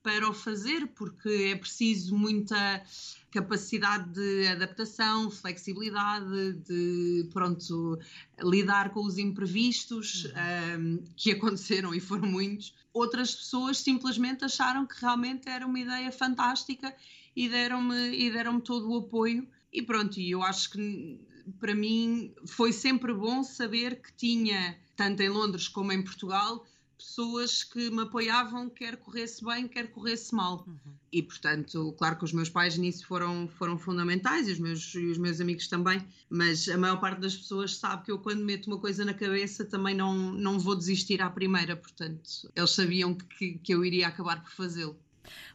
para 0.03 0.29
o 0.29 0.33
fazer, 0.33 0.87
porque 0.87 1.51
é 1.51 1.55
preciso 1.55 2.15
muita 2.15 2.83
capacidade 3.31 4.11
de 4.11 4.47
adaptação, 4.47 5.31
flexibilidade, 5.31 6.53
de 6.65 7.29
pronto 7.31 7.97
lidar 8.43 8.89
com 8.91 9.05
os 9.05 9.17
imprevistos 9.17 10.25
uhum. 10.25 10.97
um, 10.99 11.03
que 11.15 11.31
aconteceram 11.33 11.93
e 11.93 11.99
foram 11.99 12.27
muitos. 12.27 12.73
Outras 12.93 13.33
pessoas 13.33 13.77
simplesmente 13.77 14.43
acharam 14.43 14.85
que 14.85 14.99
realmente 14.99 15.47
era 15.47 15.65
uma 15.65 15.79
ideia 15.79 16.11
fantástica 16.11 16.93
e 17.35 17.47
deram-me 17.47 18.11
e 18.17 18.29
deram-me 18.29 18.61
todo 18.61 18.89
o 18.91 18.97
apoio 18.97 19.47
e 19.71 19.81
pronto, 19.81 20.19
e 20.19 20.31
eu 20.31 20.43
acho 20.43 20.71
que 20.71 21.19
para 21.59 21.73
mim 21.73 22.33
foi 22.45 22.73
sempre 22.73 23.13
bom 23.13 23.43
saber 23.43 24.01
que 24.01 24.13
tinha 24.13 24.77
tanto 24.95 25.21
em 25.21 25.29
Londres 25.29 25.67
como 25.67 25.91
em 25.91 26.03
Portugal 26.03 26.65
pessoas 27.01 27.63
que 27.63 27.89
me 27.89 28.03
apoiavam, 28.03 28.69
quer 28.69 28.97
corresse 28.97 29.43
bem, 29.43 29.67
quer 29.67 29.91
corresse 29.91 30.33
mal. 30.33 30.63
Uhum. 30.67 30.93
E, 31.11 31.21
portanto, 31.21 31.93
claro 31.97 32.17
que 32.17 32.23
os 32.23 32.31
meus 32.31 32.49
pais 32.49 32.77
nisso 32.77 33.05
foram, 33.05 33.47
foram 33.47 33.77
fundamentais 33.77 34.47
e 34.47 34.51
os, 34.51 34.59
meus, 34.59 34.95
e 34.95 35.07
os 35.07 35.17
meus 35.17 35.41
amigos 35.41 35.67
também, 35.67 36.07
mas 36.29 36.69
a 36.69 36.77
maior 36.77 36.99
parte 36.99 37.19
das 37.19 37.35
pessoas 37.35 37.75
sabe 37.75 38.05
que 38.05 38.11
eu, 38.11 38.19
quando 38.19 38.43
meto 38.43 38.67
uma 38.67 38.77
coisa 38.77 39.03
na 39.03 39.13
cabeça, 39.13 39.65
também 39.65 39.95
não, 39.95 40.15
não 40.31 40.59
vou 40.59 40.75
desistir 40.75 41.21
à 41.21 41.29
primeira. 41.29 41.75
Portanto, 41.75 42.49
eles 42.55 42.71
sabiam 42.71 43.13
que, 43.13 43.57
que 43.57 43.73
eu 43.73 43.83
iria 43.83 44.07
acabar 44.07 44.41
por 44.41 44.51
fazê-lo. 44.51 44.97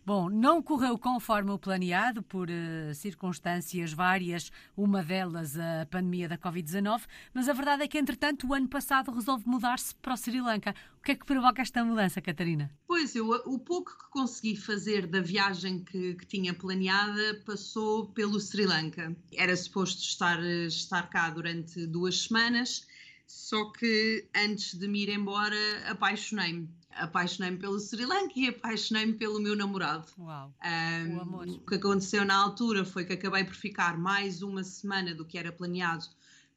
Bom, 0.07 0.31
não 0.31 0.63
correu 0.63 0.97
conforme 0.97 1.51
o 1.51 1.59
planeado 1.59 2.23
por 2.23 2.49
uh, 2.49 2.95
circunstâncias 2.95 3.93
várias, 3.93 4.53
uma 4.77 5.03
delas 5.03 5.59
a 5.59 5.85
pandemia 5.91 6.29
da 6.29 6.39
Covid-19, 6.39 7.03
mas 7.35 7.49
a 7.49 7.53
verdade 7.53 7.83
é 7.83 7.89
que, 7.89 7.99
entretanto, 7.99 8.47
o 8.47 8.55
ano 8.55 8.69
passado 8.69 9.11
resolve 9.11 9.43
mudar-se 9.49 9.93
para 9.97 10.15
o 10.15 10.17
Sri 10.17 10.41
Lanka. 10.41 10.77
O 11.01 11.03
que 11.03 11.11
é 11.11 11.15
que 11.17 11.27
provoca 11.27 11.61
esta 11.61 11.85
mudança, 11.85 12.23
Catarina? 12.23 12.71
Pois, 12.87 13.17
eu, 13.17 13.31
o 13.47 13.59
pouco 13.59 13.99
que 13.99 14.09
consegui 14.13 14.55
fazer 14.55 15.09
da 15.09 15.21
viagem 15.21 15.83
que, 15.83 16.15
que 16.15 16.25
tinha 16.25 16.55
planeada 16.55 17.43
passou 17.45 18.07
pelo 18.11 18.39
Sri 18.39 18.65
Lanka. 18.65 19.13
Era 19.35 19.57
suposto 19.57 20.03
estar, 20.03 20.41
estar 20.41 21.11
cá 21.11 21.31
durante 21.31 21.85
duas 21.85 22.23
semanas, 22.23 22.87
só 23.27 23.73
que 23.73 24.29
antes 24.37 24.73
de 24.79 24.87
me 24.87 25.03
ir 25.03 25.09
embora 25.09 25.57
apaixonei-me 25.91 26.69
apaixonei-me 26.97 27.59
pelo 27.59 27.79
Sri 27.79 28.05
Lanka 28.05 28.33
e 28.37 28.49
apaixonei-me 28.49 29.15
pelo 29.15 29.41
meu 29.41 29.57
namorado. 29.57 30.07
Uau, 30.19 30.55
um, 30.65 31.17
o 31.17 31.21
amor. 31.21 31.49
O 31.49 31.61
que 31.61 31.75
aconteceu 31.77 32.25
na 32.25 32.37
altura 32.37 32.85
foi 32.85 33.05
que 33.05 33.13
acabei 33.13 33.45
por 33.45 33.55
ficar 33.55 33.99
mais 33.99 34.43
uma 34.43 34.65
semana 34.65 35.15
do 35.15 35.25
que 35.25 35.39
era 35.39 35.53
planeado 35.53 36.07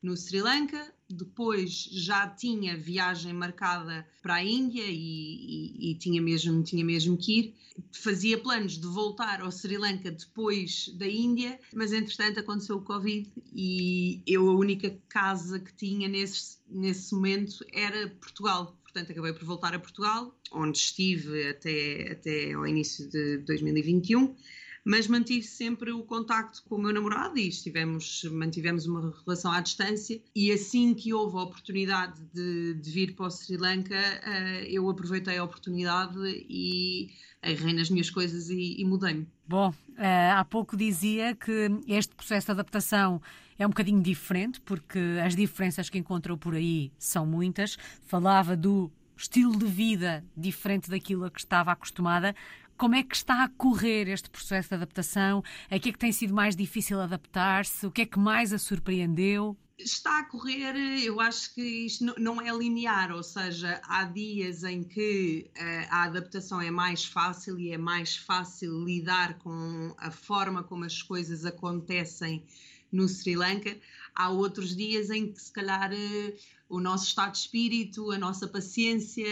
no 0.02 0.16
Sri 0.16 0.42
Lanka, 0.42 0.94
depois 1.10 1.90
já 1.92 2.28
tinha 2.28 2.78
viagem 2.78 3.34
marcada 3.34 4.08
para 4.22 4.36
a 4.36 4.44
Índia 4.44 4.86
e, 4.86 4.96
e, 4.96 5.92
e, 5.92 5.96
tinha, 5.96 6.22
mesmo, 6.22 6.64
tinha 6.64 6.86
mesmo 6.86 7.18
que 7.18 7.40
ir. 7.40 7.56
Fazia 7.92 8.38
planos 8.38 8.78
de 8.78 8.88
voltar 8.88 9.42
ao 9.42 9.52
Sri 9.52 9.78
Lanka 9.78 10.12
depois 10.12 10.90
da 10.96 11.08
Índia, 11.08 11.60
mas 11.74 11.92
entretanto 11.92 12.40
aconteceu 12.40 12.78
o 12.78 12.82
Covid 12.82 13.30
e 13.54 14.22
eu 14.26 14.50
a 14.50 14.54
única 14.54 14.98
casa 15.10 15.60
que 15.60 15.74
tinha 15.74 16.08
nesse, 16.08 16.60
nesse 16.70 17.14
momento 17.14 17.66
era 17.74 18.10
Portugal 18.22 18.79
portanto 18.92 19.12
acabei 19.12 19.34
por 19.34 19.46
voltar 19.46 19.74
a 19.74 19.80
Portugal, 19.80 20.36
onde 20.52 20.78
estive 20.78 21.48
até, 21.48 22.12
até 22.12 22.54
ao 22.54 22.66
início 22.66 23.08
de 23.10 23.38
2021, 23.40 24.36
mas 24.84 25.08
mantive 25.08 25.46
sempre 25.46 25.92
o 25.92 26.04
contacto 26.04 26.64
com 26.64 26.76
o 26.76 26.80
meu 26.80 26.92
namorado 26.92 27.38
e 27.38 27.48
estivemos, 27.48 28.24
mantivemos 28.32 28.88
uma 28.88 29.14
relação 29.24 29.52
à 29.52 29.62
distância 29.62 30.20
e 30.36 30.52
assim 30.52 30.96
que 30.96 31.14
houve 31.14 31.38
a 31.38 31.42
oportunidade 31.42 32.20
de, 32.34 32.74
de 32.74 32.92
vir 32.92 33.16
para 33.16 33.28
o 33.28 33.30
Sri 33.30 33.58
Lanka, 33.58 33.96
uh, 33.96 34.66
eu 34.68 34.90
aproveitei 34.90 35.38
a 35.38 35.44
oportunidade 35.44 36.18
e 36.50 37.12
agarrei 37.42 37.74
nas 37.74 37.90
minhas 37.90 38.10
coisas 38.10 38.50
e, 38.50 38.82
e 38.82 38.86
mudei-me. 38.86 39.28
Bom, 39.48 39.70
uh, 39.70 40.36
há 40.36 40.46
pouco 40.46 40.76
dizia 40.76 41.36
que 41.36 41.70
este 41.88 42.16
processo 42.16 42.48
de 42.48 42.52
adaptação 42.54 43.22
é 43.60 43.66
um 43.66 43.70
bocadinho 43.70 44.02
diferente, 44.02 44.62
porque 44.62 44.98
as 45.24 45.36
diferenças 45.36 45.90
que 45.90 45.98
encontrou 45.98 46.38
por 46.38 46.56
aí 46.56 46.94
são 46.98 47.26
muitas. 47.26 47.78
Falava 48.08 48.56
do 48.56 48.90
estilo 49.18 49.58
de 49.58 49.66
vida 49.66 50.24
diferente 50.36 50.90
daquilo 50.90 51.26
a 51.26 51.30
que 51.30 51.42
estava 51.42 51.74
acostumada. 51.74 52.34
Como 52.78 52.96
é 52.96 53.04
que 53.04 53.14
está 53.14 53.44
a 53.44 53.50
correr 53.50 54.08
este 54.08 54.30
processo 54.30 54.70
de 54.70 54.76
adaptação? 54.76 55.44
A 55.70 55.78
que 55.78 55.90
é 55.90 55.92
que 55.92 56.00
tem 56.00 56.14
sido 56.14 56.34
mais 56.34 56.56
difícil 56.56 57.02
adaptar-se? 57.02 57.86
O 57.86 57.92
que 57.92 58.04
é 58.04 58.06
que 58.06 58.18
mais 58.18 58.54
a 58.54 58.58
surpreendeu? 58.58 59.58
Está 59.78 60.20
a 60.20 60.24
correr, 60.24 60.76
eu 61.04 61.20
acho 61.20 61.54
que 61.54 61.62
isto 61.62 62.14
não 62.18 62.42
é 62.42 62.52
linear, 62.52 63.12
ou 63.12 63.24
seja, 63.24 63.82
há 63.86 64.04
dias 64.04 64.64
em 64.66 64.84
que 64.84 65.50
uh, 65.56 65.88
a 65.90 66.04
adaptação 66.04 66.62
é 66.62 66.70
mais 66.70 67.06
fácil 67.06 67.58
e 67.58 67.72
é 67.72 67.78
mais 67.78 68.18
fácil 68.18 68.84
lidar 68.84 69.38
com 69.40 69.96
a 69.98 70.12
forma 70.12 70.64
como 70.64 70.84
as 70.84 71.02
coisas 71.02 71.46
acontecem 71.46 72.46
no 72.92 73.08
Sri 73.08 73.36
Lanka. 73.36 73.78
Há 74.16 74.30
outros 74.30 74.76
dias 74.76 75.10
em 75.10 75.32
que, 75.32 75.42
se 75.42 75.52
calhar, 75.52 75.92
eh, 75.94 76.36
o 76.68 76.80
nosso 76.80 77.08
estado 77.08 77.32
de 77.32 77.40
espírito, 77.40 78.12
a 78.12 78.18
nossa 78.18 78.48
paciência, 78.48 79.26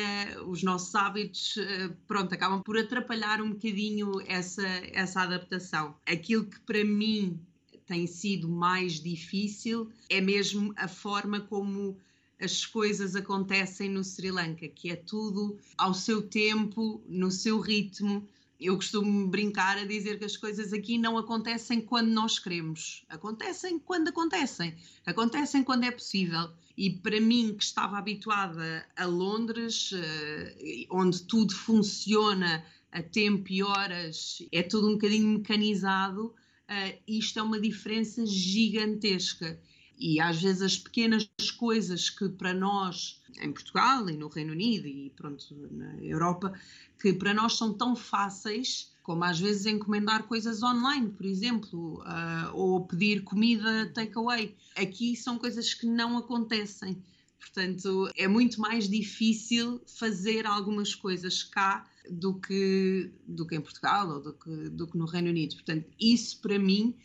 os 0.48 0.64
nossos 0.64 0.94
hábitos, 0.96 1.58
eh, 1.58 1.90
pronto, 2.08 2.34
acabam 2.34 2.62
por 2.64 2.78
atrapalhar 2.78 3.42
um 3.42 3.52
bocadinho 3.52 4.22
essa, 4.26 4.68
essa 4.92 5.22
adaptação. 5.22 5.96
Aquilo 6.06 6.46
que 6.46 6.60
para 6.62 6.84
mim 6.84 7.40
tem 7.86 8.06
sido 8.06 8.50
mais 8.50 9.00
difícil 9.00 9.90
é 10.10 10.20
mesmo 10.20 10.74
a 10.76 10.88
forma 10.88 11.40
como 11.40 11.98
as 12.40 12.66
coisas 12.66 13.16
acontecem 13.16 13.90
no 13.90 14.04
Sri 14.04 14.30
Lanka, 14.30 14.68
que 14.68 14.92
é 14.92 14.96
tudo 14.96 15.58
ao 15.78 15.94
seu 15.94 16.22
tempo, 16.22 17.02
no 17.08 17.32
seu 17.32 17.60
ritmo, 17.60 18.28
eu 18.60 18.76
costumo 18.76 19.28
brincar 19.28 19.78
a 19.78 19.86
dizer 19.86 20.18
que 20.18 20.26
as 20.26 20.36
coisas 20.36 20.74
aqui 20.74 20.98
não 20.98 21.18
acontecem 21.18 21.80
quando 21.80 22.10
nós 22.10 22.40
queremos, 22.40 23.04
acontecem 23.08 23.78
quando 23.78 24.08
acontecem, 24.08 24.76
acontecem 25.06 25.64
quando 25.64 25.84
é 25.84 25.92
possível. 25.92 26.50
E 26.76 26.92
para 26.92 27.20
mim, 27.20 27.56
que 27.56 27.64
estava 27.64 27.98
habituada 27.98 28.86
a 28.96 29.06
Londres, 29.06 29.92
eh, 29.94 30.86
onde 30.90 31.24
tudo 31.24 31.54
funciona 31.54 32.64
a 32.92 33.02
tempo 33.02 33.52
e 33.52 33.64
horas, 33.64 34.40
é 34.52 34.64
tudo 34.64 34.90
um 34.90 34.94
bocadinho 34.94 35.28
mecanizado, 35.28 36.34
eh, 36.68 37.00
isto 37.08 37.40
é 37.40 37.44
uma 37.44 37.60
diferença 37.60 38.26
gigantesca. 38.26 39.60
E 39.98 40.20
às 40.20 40.42
vezes 40.42 40.62
as 40.62 40.77
pequenas 40.77 41.27
coisas 41.58 42.10
que 42.10 42.30
para 42.30 42.54
nós, 42.54 43.20
em 43.42 43.51
Portugal 43.51 44.08
e 44.10 44.16
no 44.16 44.27
Reino 44.27 44.51
Unido 44.51 44.88
e 44.88 45.12
pronto, 45.16 45.44
na 45.72 45.96
Europa, 45.98 46.54
que 47.00 47.13
para 47.13 47.34
nós 47.34 47.58
são 47.58 47.74
tão 47.74 47.96
fáceis, 47.96 48.92
como 49.01 49.24
às 49.24 49.39
vezes 49.39 49.66
encomendar 49.66 50.24
coisas 50.24 50.62
online, 50.62 51.10
por 51.10 51.25
exemplo, 51.25 52.01
uh, 52.01 52.54
ou 52.54 52.86
pedir 52.86 53.24
comida 53.24 53.89
takeaway. 53.94 54.56
Aqui 54.75 55.16
são 55.16 55.39
coisas 55.39 55.74
que 55.74 55.88
não 55.88 56.18
acontecem. 56.18 57.01
Portanto, 57.39 58.12
é 58.16 58.27
muito 58.27 58.60
mais 58.60 58.88
difícil 58.89 59.82
fazer 59.88 60.46
algumas 60.46 60.94
coisas 60.94 61.44
cá 61.44 61.88
do 62.10 62.36
que, 62.36 63.12
do 63.27 63.48
que 63.48 63.56
em 63.56 63.62
Portugal 63.62 64.10
ou 64.10 64.22
do 64.22 64.34
que, 64.34 64.70
do 64.70 64.88
que 64.88 64.98
no 64.98 65.06
Reino 65.06 65.30
Unido. 65.30 65.56
Portanto, 65.56 65.88
isso 66.00 66.39
para 66.42 66.60
mim 66.60 66.96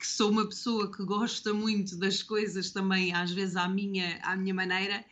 que 0.00 0.06
sou 0.06 0.30
uma 0.30 0.46
pessoa 0.48 0.90
que 0.90 1.04
gosta 1.04 1.52
muito 1.52 1.94
das 1.94 2.22
coisas 2.22 2.70
também, 2.70 3.12
às 3.12 3.30
vezes 3.30 3.54
à 3.54 3.68
minha, 3.68 4.18
à 4.22 4.34
minha 4.34 4.54
maneira, 4.54 5.04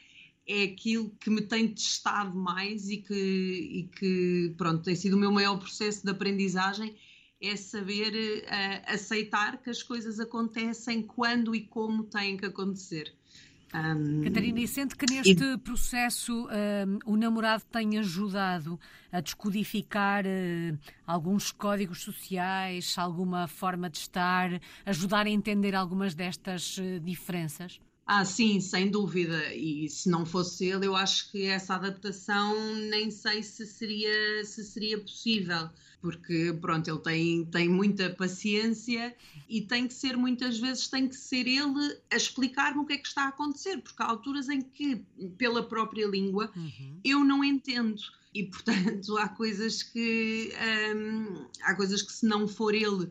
é 0.47 0.63
aquilo 0.63 1.11
que 1.21 1.29
me 1.29 1.43
tem 1.43 1.69
testado 1.69 2.35
mais 2.35 2.89
e 2.89 2.97
que, 2.97 3.15
e 3.15 3.83
que 3.95 4.55
pronto, 4.57 4.83
tem 4.83 4.97
sido 4.97 5.15
o 5.15 5.19
meu 5.21 5.31
maior 5.31 5.59
processo 5.59 6.03
de 6.03 6.11
aprendizagem, 6.11 6.97
é 7.41 7.55
saber 7.55 8.15
uh, 8.45 8.95
aceitar 8.95 9.63
que 9.63 9.69
as 9.69 9.83
coisas 9.83 10.19
acontecem 10.19 11.03
quando 11.03 11.55
e 11.55 11.67
como 11.67 12.05
têm 12.05 12.39
que 12.39 12.47
acontecer. 12.47 13.15
Um, 13.75 14.23
Catarina, 14.23 14.61
e 14.61 14.67
sente 14.67 14.97
que 14.97 15.05
neste 15.13 15.45
e... 15.45 15.59
processo 15.59 16.49
um, 16.49 17.13
o 17.13 17.17
namorado 17.17 17.65
tem 17.71 17.99
ajudado 17.99 18.81
a 19.13 19.21
descodificar 19.21 20.25
uh, 20.25 20.79
alguns 21.07 21.53
códigos 21.53 22.03
sociais, 22.03 22.97
alguma 22.97 23.47
forma 23.47 23.91
de 23.91 23.99
estar, 23.99 24.59
ajudar 24.87 25.27
a 25.27 25.31
entender 25.31 25.75
algumas 25.75 26.15
destas 26.15 26.79
uh, 26.79 26.99
diferenças? 27.01 27.79
Ah, 28.11 28.25
sim, 28.25 28.59
sem 28.59 28.91
dúvida. 28.91 29.55
E 29.55 29.87
se 29.91 30.09
não 30.09 30.25
fosse 30.25 30.65
ele, 30.65 30.87
eu 30.87 30.97
acho 30.97 31.31
que 31.31 31.45
essa 31.45 31.75
adaptação 31.75 32.75
nem 32.89 33.11
sei 33.11 33.43
se 33.43 33.67
seria, 33.67 34.45
se 34.47 34.65
seria 34.65 34.99
possível 34.99 35.69
porque 36.01 36.57
pronto, 36.61 36.89
ele 36.89 37.01
tem, 37.01 37.45
tem 37.47 37.69
muita 37.69 38.11
paciência 38.11 39.15
e 39.49 39.63
tem 39.63 39.87
que 39.87 39.95
ser 39.95 40.17
muitas 40.17 40.59
vezes 40.59 40.89
tem 40.89 41.09
que 41.09 41.17
ser 41.17 41.47
ele 41.47 41.99
a 42.11 42.17
explicar-me 42.17 42.81
o 42.81 42.87
que 42.87 42.93
é 42.93 42.99
que 42.99 43.09
está 43.09 43.25
a 43.25 43.29
acontecer, 43.29 43.79
porque 43.79 44.03
há 44.03 44.07
alturas 44.07 44.49
em 44.49 44.61
que 44.61 45.05
pela 45.37 45.63
própria 45.63 46.07
língua 46.07 46.53
uhum. 46.55 47.01
eu 47.05 47.25
não 47.25 47.43
entendo 47.43 48.01
e 48.33 48.45
portanto 48.45 49.17
há 49.19 49.29
coisas 49.29 49.83
que 49.83 50.53
hum, 50.95 51.47
há 51.63 51.75
coisas 51.75 52.03
que 52.03 52.13
se 52.13 52.27
não 52.27 52.47
for 52.47 52.75
ele 52.75 53.11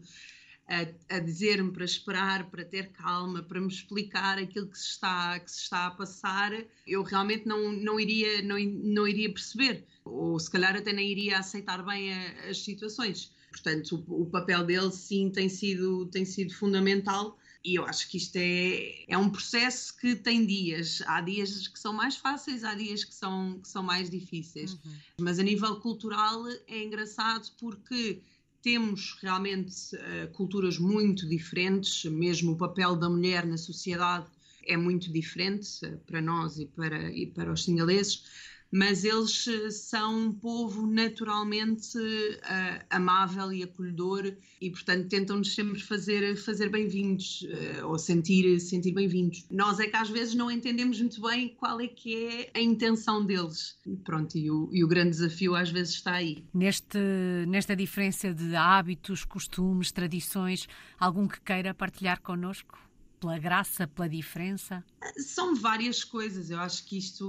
a, 0.67 1.15
a 1.15 1.19
dizer-me 1.19 1.71
para 1.71 1.85
esperar, 1.85 2.49
para 2.49 2.65
ter 2.65 2.91
calma, 2.91 3.41
para 3.41 3.59
me 3.59 3.67
explicar 3.67 4.37
aquilo 4.37 4.67
que 4.67 4.77
se 4.77 4.89
está, 4.89 5.39
que 5.39 5.49
se 5.49 5.61
está 5.61 5.87
a 5.87 5.91
passar, 5.91 6.51
eu 6.85 7.03
realmente 7.03 7.47
não, 7.47 7.71
não, 7.71 7.99
iria, 7.99 8.41
não, 8.41 8.59
não 8.59 9.07
iria 9.07 9.31
perceber, 9.31 9.85
ou 10.03 10.37
se 10.39 10.51
calhar 10.51 10.75
até 10.75 10.91
nem 10.91 11.09
iria 11.09 11.39
aceitar 11.39 11.83
bem 11.83 12.13
a, 12.13 12.49
as 12.49 12.63
situações. 12.63 13.31
Portanto, 13.49 14.03
o, 14.07 14.23
o, 14.23 14.25
papel 14.25 14.65
dele 14.65 14.91
sim 14.91 15.29
tem 15.29 15.47
sido, 15.47 16.05
tem 16.07 16.25
sido 16.25 16.53
fundamental. 16.53 17.37
E 17.63 17.75
eu 17.75 17.85
acho 17.85 18.09
que 18.09 18.17
isto 18.17 18.35
é, 18.35 19.03
é 19.07 19.17
um 19.17 19.29
processo 19.29 19.97
que 19.97 20.15
tem 20.15 20.45
dias. 20.45 21.01
Há 21.05 21.21
dias 21.21 21.67
que 21.67 21.79
são 21.79 21.91
mais 21.91 22.15
fáceis, 22.15 22.63
há 22.63 22.75
dias 22.75 23.03
que 23.03 23.13
são, 23.13 23.59
que 23.59 23.67
são 23.67 23.81
mais 23.81 24.09
difíceis. 24.09 24.73
Uhum. 24.73 24.95
Mas 25.21 25.39
a 25.39 25.43
nível 25.43 25.77
cultural 25.79 26.47
é 26.67 26.83
engraçado 26.83 27.49
porque 27.59 28.21
temos 28.67 29.17
realmente 29.21 29.95
uh, 29.95 30.27
culturas 30.33 30.77
muito 30.77 31.25
diferentes, 31.25 32.03
mesmo 32.11 32.51
o 32.51 32.57
papel 32.57 32.97
da 32.97 33.09
mulher 33.09 33.45
na 33.45 33.55
sociedade 33.55 34.27
é 34.65 34.75
muito 34.75 35.09
diferente 35.09 35.85
uh, 35.85 35.97
para 35.99 36.21
nós 36.21 36.59
e 36.59 36.65
para, 36.65 37.09
e 37.09 37.27
para 37.27 37.49
os 37.49 37.63
singaleses, 37.63 38.25
mas 38.71 39.03
eles 39.03 39.47
uh, 39.47 39.71
são 39.71 40.27
um 40.27 40.33
povo 40.33 40.87
naturalmente 40.87 41.97
amável 42.89 43.51
e 43.51 43.63
acolhedor 43.63 44.33
e, 44.61 44.69
portanto, 44.69 45.07
tentam-nos 45.07 45.53
sempre 45.53 45.79
fazer, 45.81 46.35
fazer 46.35 46.69
bem-vindos 46.69 47.45
ou 47.83 47.97
sentir, 47.97 48.59
sentir 48.59 48.93
bem-vindos. 48.93 49.45
Nós 49.51 49.79
é 49.79 49.87
que 49.87 49.95
às 49.95 50.09
vezes 50.09 50.35
não 50.35 50.49
entendemos 50.49 50.99
muito 50.99 51.21
bem 51.21 51.49
qual 51.49 51.79
é 51.79 51.87
que 51.87 52.15
é 52.15 52.51
a 52.55 52.61
intenção 52.61 53.25
deles. 53.25 53.77
Pronto, 54.03 54.37
e 54.37 54.49
o, 54.49 54.69
e 54.71 54.83
o 54.83 54.87
grande 54.87 55.11
desafio 55.11 55.55
às 55.55 55.69
vezes 55.69 55.95
está 55.95 56.13
aí. 56.13 56.43
Neste, 56.53 56.97
nesta 57.47 57.75
diferença 57.75 58.33
de 58.33 58.55
hábitos, 58.55 59.25
costumes, 59.25 59.91
tradições, 59.91 60.67
algum 60.99 61.27
que 61.27 61.39
queira 61.41 61.73
partilhar 61.73 62.21
connosco? 62.21 62.86
Pela 63.19 63.39
graça, 63.39 63.87
pela 63.87 64.07
diferença? 64.07 64.83
São 65.17 65.55
várias 65.55 66.03
coisas. 66.03 66.49
Eu 66.49 66.59
acho 66.59 66.85
que 66.85 66.97
isto, 66.97 67.25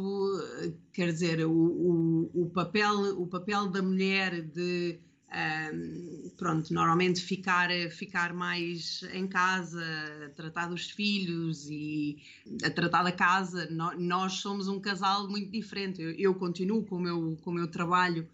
quer 0.92 1.12
dizer, 1.12 1.46
o, 1.46 1.50
o, 1.50 2.30
o 2.42 2.50
papel, 2.50 3.20
o 3.20 3.26
papel 3.26 3.68
da 3.68 3.82
mulher 3.82 4.42
de 4.42 5.00
um, 5.28 6.30
pronto, 6.38 6.72
normalmente 6.72 7.20
ficar, 7.20 7.68
ficar 7.90 8.32
mais 8.32 9.02
em 9.12 9.26
casa, 9.26 9.82
tratar 10.34 10.68
dos 10.68 10.90
filhos 10.90 11.68
e 11.68 12.16
a 12.64 12.70
tratar 12.70 13.02
da 13.02 13.12
casa. 13.12 13.68
nós 13.98 14.34
somos 14.34 14.68
um 14.68 14.80
casal 14.80 15.28
muito 15.28 15.50
diferente. 15.50 16.00
Eu, 16.00 16.12
eu, 16.12 16.34
continuo 16.34 16.82
com 16.84 16.96
o, 16.96 17.00
meu, 17.00 17.38
com 17.42 17.50
o 17.50 17.54
meu 17.54 17.68
trabalho 17.68 18.26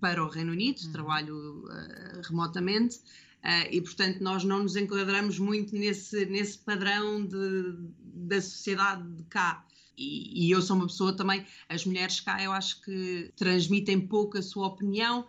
para 0.00 0.24
o 0.24 0.28
Reino 0.28 0.52
Unido, 0.52 0.80
uhum. 0.84 0.92
trabalho 0.92 1.64
uh, 1.66 2.22
remotamente. 2.26 2.98
Uh, 3.44 3.68
e 3.70 3.80
portanto 3.80 4.20
nós 4.20 4.42
não 4.42 4.64
nos 4.64 4.74
enquadramos 4.74 5.38
muito 5.38 5.74
nesse, 5.74 6.26
nesse 6.26 6.58
padrão 6.58 7.24
de, 7.24 7.74
da 8.02 8.40
sociedade 8.40 9.08
de 9.14 9.22
cá. 9.24 9.64
E, 9.96 10.46
e 10.46 10.50
eu 10.50 10.60
sou 10.60 10.76
uma 10.76 10.86
pessoa 10.86 11.12
também, 11.12 11.44
as 11.68 11.84
mulheres 11.84 12.20
cá 12.20 12.42
eu 12.42 12.52
acho 12.52 12.80
que 12.82 13.32
transmitem 13.36 14.00
pouco 14.00 14.38
a 14.38 14.42
sua 14.42 14.66
opinião 14.66 15.26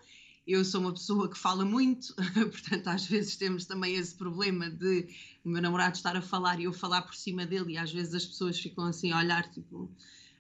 eu 0.50 0.66
sou 0.66 0.82
uma 0.82 0.92
pessoa 0.92 1.30
que 1.30 1.38
fala 1.38 1.64
muito, 1.64 2.16
portanto, 2.34 2.88
às 2.88 3.06
vezes 3.06 3.36
temos 3.36 3.66
também 3.66 3.96
esse 3.96 4.16
problema 4.16 4.68
de 4.68 5.08
o 5.46 5.50
meu 5.50 5.62
namorado 5.62 5.96
estar 5.96 6.18
a 6.18 6.22
falar 6.24 6.60
e 6.60 6.64
eu 6.64 6.74
falar 6.74 7.04
por 7.04 7.14
cima 7.14 7.46
dele, 7.46 7.74
e 7.74 7.78
às 7.78 7.94
vezes 7.94 8.16
as 8.16 8.26
pessoas 8.26 8.60
ficam 8.60 8.86
assim 8.86 9.12
a 9.12 9.20
olhar, 9.20 9.48
tipo, 9.52 9.92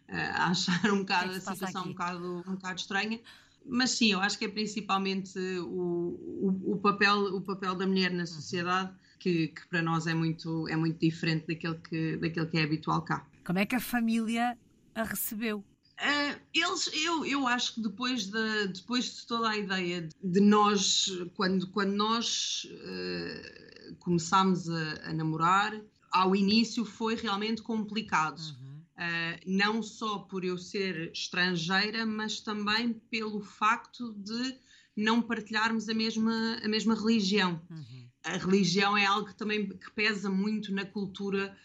a 0.07 0.47
achar 0.49 0.91
um 0.91 0.99
bocado 0.99 1.33
é 1.33 1.37
a 1.37 1.39
situação 1.39 1.83
um 1.83 1.89
bocado, 1.89 2.43
um 2.47 2.55
bocado 2.55 2.79
estranha. 2.79 3.19
Mas 3.65 3.91
sim, 3.91 4.11
eu 4.11 4.19
acho 4.19 4.37
que 4.37 4.45
é 4.45 4.47
principalmente 4.47 5.37
o, 5.59 6.17
o, 6.41 6.73
o 6.73 6.77
papel, 6.77 7.35
o 7.35 7.41
papel 7.41 7.75
da 7.75 7.85
mulher 7.85 8.11
na 8.11 8.25
sociedade 8.25 8.93
que, 9.19 9.49
que, 9.49 9.67
para 9.67 9.81
nós 9.81 10.07
é 10.07 10.13
muito, 10.13 10.67
é 10.67 10.75
muito 10.75 10.99
diferente 10.99 11.47
daquele 11.47 11.75
que, 11.75 12.17
daquele 12.17 12.45
que 12.47 12.57
é 12.57 12.63
habitual 12.63 13.01
cá. 13.03 13.27
Como 13.45 13.59
é 13.59 13.65
que 13.65 13.75
a 13.75 13.79
família 13.79 14.57
a 14.95 15.03
recebeu? 15.03 15.63
Uh, 15.99 16.39
eles, 16.53 16.89
eu, 16.93 17.25
eu 17.25 17.45
acho 17.45 17.75
que 17.75 17.81
depois 17.81 18.27
de, 18.27 18.67
depois 18.67 19.17
de 19.17 19.27
toda 19.27 19.49
a 19.49 19.57
ideia 19.57 20.07
de 20.23 20.39
nós, 20.39 21.11
quando, 21.35 21.67
quando 21.71 21.91
nós 21.91 22.65
uh, 22.71 23.95
começámos 23.99 24.69
a, 24.69 25.09
a, 25.09 25.13
namorar, 25.13 25.79
ao 26.09 26.33
início 26.33 26.85
foi 26.85 27.15
realmente 27.15 27.61
complicado. 27.61 28.39
Uhum. 28.39 28.68
Uh, 28.99 29.39
não 29.45 29.81
só 29.81 30.19
por 30.19 30.43
eu 30.43 30.57
ser 30.57 31.09
estrangeira, 31.13 32.05
mas 32.05 32.41
também 32.41 32.93
pelo 33.09 33.41
facto 33.41 34.13
de 34.13 34.57
não 34.93 35.21
partilharmos 35.21 35.87
a 35.87 35.93
mesma, 35.93 36.59
a 36.61 36.67
mesma 36.67 36.93
religião. 36.93 37.61
Uhum. 37.69 38.09
A 38.25 38.35
religião 38.35 38.97
é 38.97 39.05
algo 39.05 39.27
que 39.27 39.35
também 39.35 39.69
que 39.69 39.91
pesa 39.91 40.29
muito 40.29 40.73
na 40.73 40.85
cultura 40.85 41.57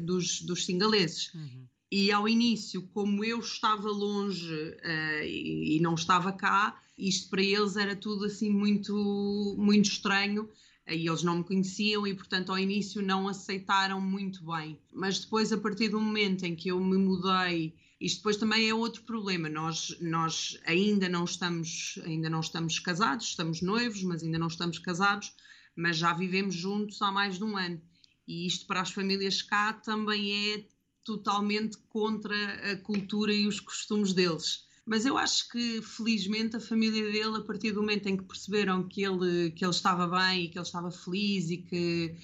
dos, 0.00 0.40
dos 0.40 0.64
singaleses. 0.64 1.32
Uhum. 1.32 1.68
E 1.96 2.10
ao 2.10 2.28
início, 2.28 2.82
como 2.92 3.24
eu 3.24 3.38
estava 3.38 3.88
longe 3.88 4.52
uh, 4.52 5.22
e, 5.22 5.76
e, 5.76 5.80
não 5.80 5.94
estava 5.94 6.32
cá, 6.32 6.76
isto 6.98 7.30
para 7.30 7.40
eles 7.40 7.76
era 7.76 7.94
tudo 7.94 8.24
assim 8.24 8.50
muito, 8.50 9.54
muito 9.56 9.84
estranho 9.90 10.42
uh, 10.42 10.48
e 10.86 11.08
eles 11.08 11.22
não 11.22 11.38
me 11.38 11.44
conheciam 11.44 12.06
e, 12.06 12.14
portanto, 12.14 12.50
ao 12.50 12.58
início 12.58 13.00
não 13.02 13.26
aceitaram 13.28 14.00
muito 14.00 14.44
bem. 14.44 14.78
Mas 14.92 15.18
depois, 15.18 15.52
a 15.52 15.58
partir 15.58 15.88
do 15.88 16.00
momento 16.00 16.44
em 16.44 16.54
que 16.54 16.68
eu 16.68 16.78
me 16.78 16.98
mudei, 16.98 17.74
isto 18.00 18.18
depois 18.18 18.36
também 18.36 18.68
é 18.68 18.74
outro 18.74 19.02
problema. 19.02 19.48
Nós, 19.48 19.96
nós 20.00 20.58
ainda 20.66 21.08
não 21.08 21.24
estamos, 21.24 21.98
ainda 22.04 22.28
não 22.28 22.40
estamos 22.40 22.78
casados, 22.78 23.28
estamos 23.28 23.62
noivos, 23.62 24.02
mas 24.02 24.22
ainda 24.22 24.38
não 24.38 24.48
estamos 24.48 24.78
casados, 24.78 25.32
mas 25.74 25.96
já 25.96 26.12
vivemos 26.12 26.54
juntos 26.54 27.00
há 27.00 27.10
mais 27.10 27.38
de 27.38 27.44
um 27.44 27.56
ano. 27.56 27.80
E 28.26 28.46
isto 28.46 28.66
para 28.66 28.80
as 28.80 28.90
famílias 28.90 29.40
cá 29.42 29.72
também 29.72 30.52
é 30.52 30.68
totalmente 31.02 31.78
contra 31.88 32.72
a 32.72 32.76
cultura 32.76 33.32
e 33.32 33.46
os 33.46 33.60
costumes 33.60 34.12
deles. 34.12 34.63
Mas 34.86 35.06
eu 35.06 35.16
acho 35.16 35.48
que, 35.48 35.80
felizmente, 35.80 36.56
a 36.56 36.60
família 36.60 37.10
dele, 37.10 37.38
a 37.38 37.40
partir 37.40 37.72
do 37.72 37.80
momento 37.80 38.06
em 38.06 38.16
que 38.16 38.24
perceberam 38.24 38.86
que 38.86 39.02
ele, 39.02 39.50
que 39.52 39.64
ele 39.64 39.70
estava 39.70 40.06
bem 40.06 40.44
e 40.44 40.48
que 40.48 40.58
ele 40.58 40.66
estava 40.66 40.90
feliz 40.90 41.50
e 41.50 41.56
que 41.56 42.14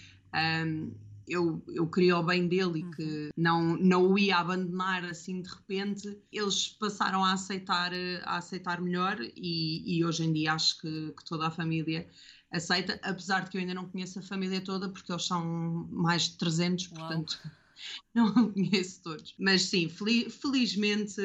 um, 0.66 0.92
eu, 1.27 1.62
eu 1.68 1.87
queria 1.87 2.18
o 2.18 2.23
bem 2.23 2.49
dele 2.49 2.81
e 2.81 2.90
que 2.94 3.03
uhum. 3.03 3.31
não, 3.37 3.77
não 3.77 4.12
o 4.12 4.18
ia 4.18 4.37
abandonar 4.37 5.05
assim 5.05 5.40
de 5.40 5.49
repente, 5.49 6.18
eles 6.31 6.68
passaram 6.68 7.25
a 7.25 7.33
aceitar, 7.33 7.92
a 8.25 8.37
aceitar 8.37 8.81
melhor 8.81 9.18
e, 9.20 9.99
e 9.99 10.05
hoje 10.05 10.25
em 10.25 10.33
dia 10.33 10.53
acho 10.53 10.81
que, 10.81 11.14
que 11.16 11.25
toda 11.25 11.46
a 11.46 11.51
família 11.51 12.07
aceita, 12.53 12.99
apesar 13.03 13.44
de 13.44 13.51
que 13.51 13.57
eu 13.57 13.61
ainda 13.61 13.75
não 13.75 13.88
conheço 13.88 14.18
a 14.18 14.23
família 14.23 14.61
toda, 14.61 14.88
porque 14.88 15.11
eles 15.11 15.25
são 15.25 15.88
mais 15.90 16.23
de 16.25 16.37
300, 16.37 16.90
Uau. 16.90 16.99
portanto 16.99 17.40
não 18.14 18.52
conheço 18.52 19.02
todos. 19.02 19.34
Mas 19.38 19.62
sim, 19.62 19.88
felizmente 19.88 21.20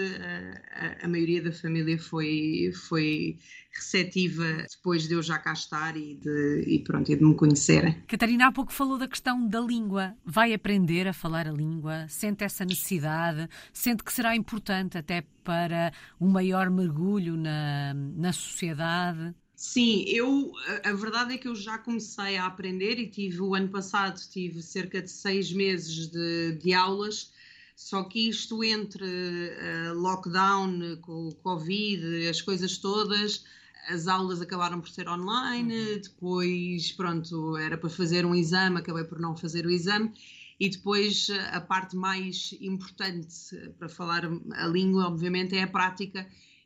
a, 0.71 1.05
a, 1.05 1.07
maioria 1.07 1.41
da 1.41 1.51
família 1.51 1.97
foi, 1.97 2.71
foi 2.87 3.37
receptiva 3.71 4.43
depois 4.69 5.07
de 5.07 5.13
eu 5.13 5.21
já 5.21 5.37
cá 5.37 5.53
estar 5.53 5.97
e 5.97 6.15
de, 6.15 6.63
e 6.67 6.79
pronto, 6.79 7.11
e 7.11 7.15
de 7.15 7.23
me 7.23 7.35
conhecerem. 7.35 8.01
Catarina, 8.07 8.47
há 8.47 8.51
pouco 8.51 8.71
falou 8.71 8.97
da 8.97 9.07
questão 9.07 9.47
da 9.47 9.59
língua. 9.59 10.15
Vai 10.25 10.53
aprender 10.53 11.07
a 11.07 11.13
falar 11.13 11.47
a 11.47 11.51
língua? 11.51 12.07
Sente 12.07 12.43
essa 12.43 12.63
necessidade? 12.63 13.49
Sente 13.73 14.03
que 14.03 14.13
será 14.13 14.35
importante 14.35 14.97
até 14.97 15.23
para 15.43 15.91
um 16.19 16.29
maior 16.29 16.69
mergulho 16.69 17.35
na, 17.37 17.93
na 17.93 18.33
sociedade? 18.33 19.35
Sim, 19.55 20.03
eu 20.07 20.51
a 20.83 20.91
verdade 20.91 21.33
é 21.33 21.37
que 21.37 21.47
eu 21.47 21.55
já 21.55 21.77
comecei 21.77 22.35
a 22.35 22.45
aprender 22.45 22.99
e 22.99 23.07
tive 23.07 23.39
o 23.39 23.55
ano 23.55 23.69
passado 23.69 24.19
tive 24.29 24.61
cerca 24.61 25.01
de 25.01 25.09
seis 25.09 25.51
meses 25.51 26.07
de, 26.07 26.59
de 26.61 26.73
aulas, 26.73 27.31
só 27.73 28.03
que 28.03 28.27
isto 28.27 28.61
entre 28.63 29.05
uh, 29.05 29.93
lockdown, 29.93 30.97
com 31.01 31.31
Covid, 31.41 32.27
as 32.27 32.41
coisas 32.41 32.77
todas, 32.77 33.45
as 33.87 34.07
aulas 34.07 34.41
acabaram 34.41 34.81
por 34.81 34.89
ser 34.89 35.07
online, 35.07 35.73
uhum. 35.73 36.01
depois 36.01 36.91
pronto, 36.91 37.55
era 37.55 37.77
para 37.77 37.89
fazer 37.89 38.25
um 38.25 38.35
exame, 38.35 38.79
acabei 38.79 39.05
por 39.05 39.19
não 39.19 39.37
fazer 39.37 39.65
o 39.65 39.71
exame. 39.71 40.11
E 40.57 40.69
depois 40.69 41.27
a 41.51 41.59
parte 41.59 41.97
mais 41.97 42.55
importante 42.61 43.73
para 43.77 43.89
falar 43.89 44.23
a 44.53 44.67
língua, 44.67 45.07
obviamente, 45.07 45.55
é 45.55 45.63
a 45.63 45.67
prática 45.67 46.25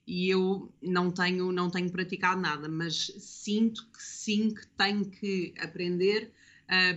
e 0.09 0.27
eu 0.27 0.73
não 0.81 1.11
tenho, 1.11 1.51
não 1.51 1.69
tenho 1.69 1.87
praticado 1.91 2.41
nada, 2.41 2.67
mas 2.67 3.13
sinto 3.19 3.85
que 3.91 4.01
sim 4.01 4.51
que 4.51 4.65
tenho 4.69 5.05
que 5.05 5.53
aprender, 5.59 6.33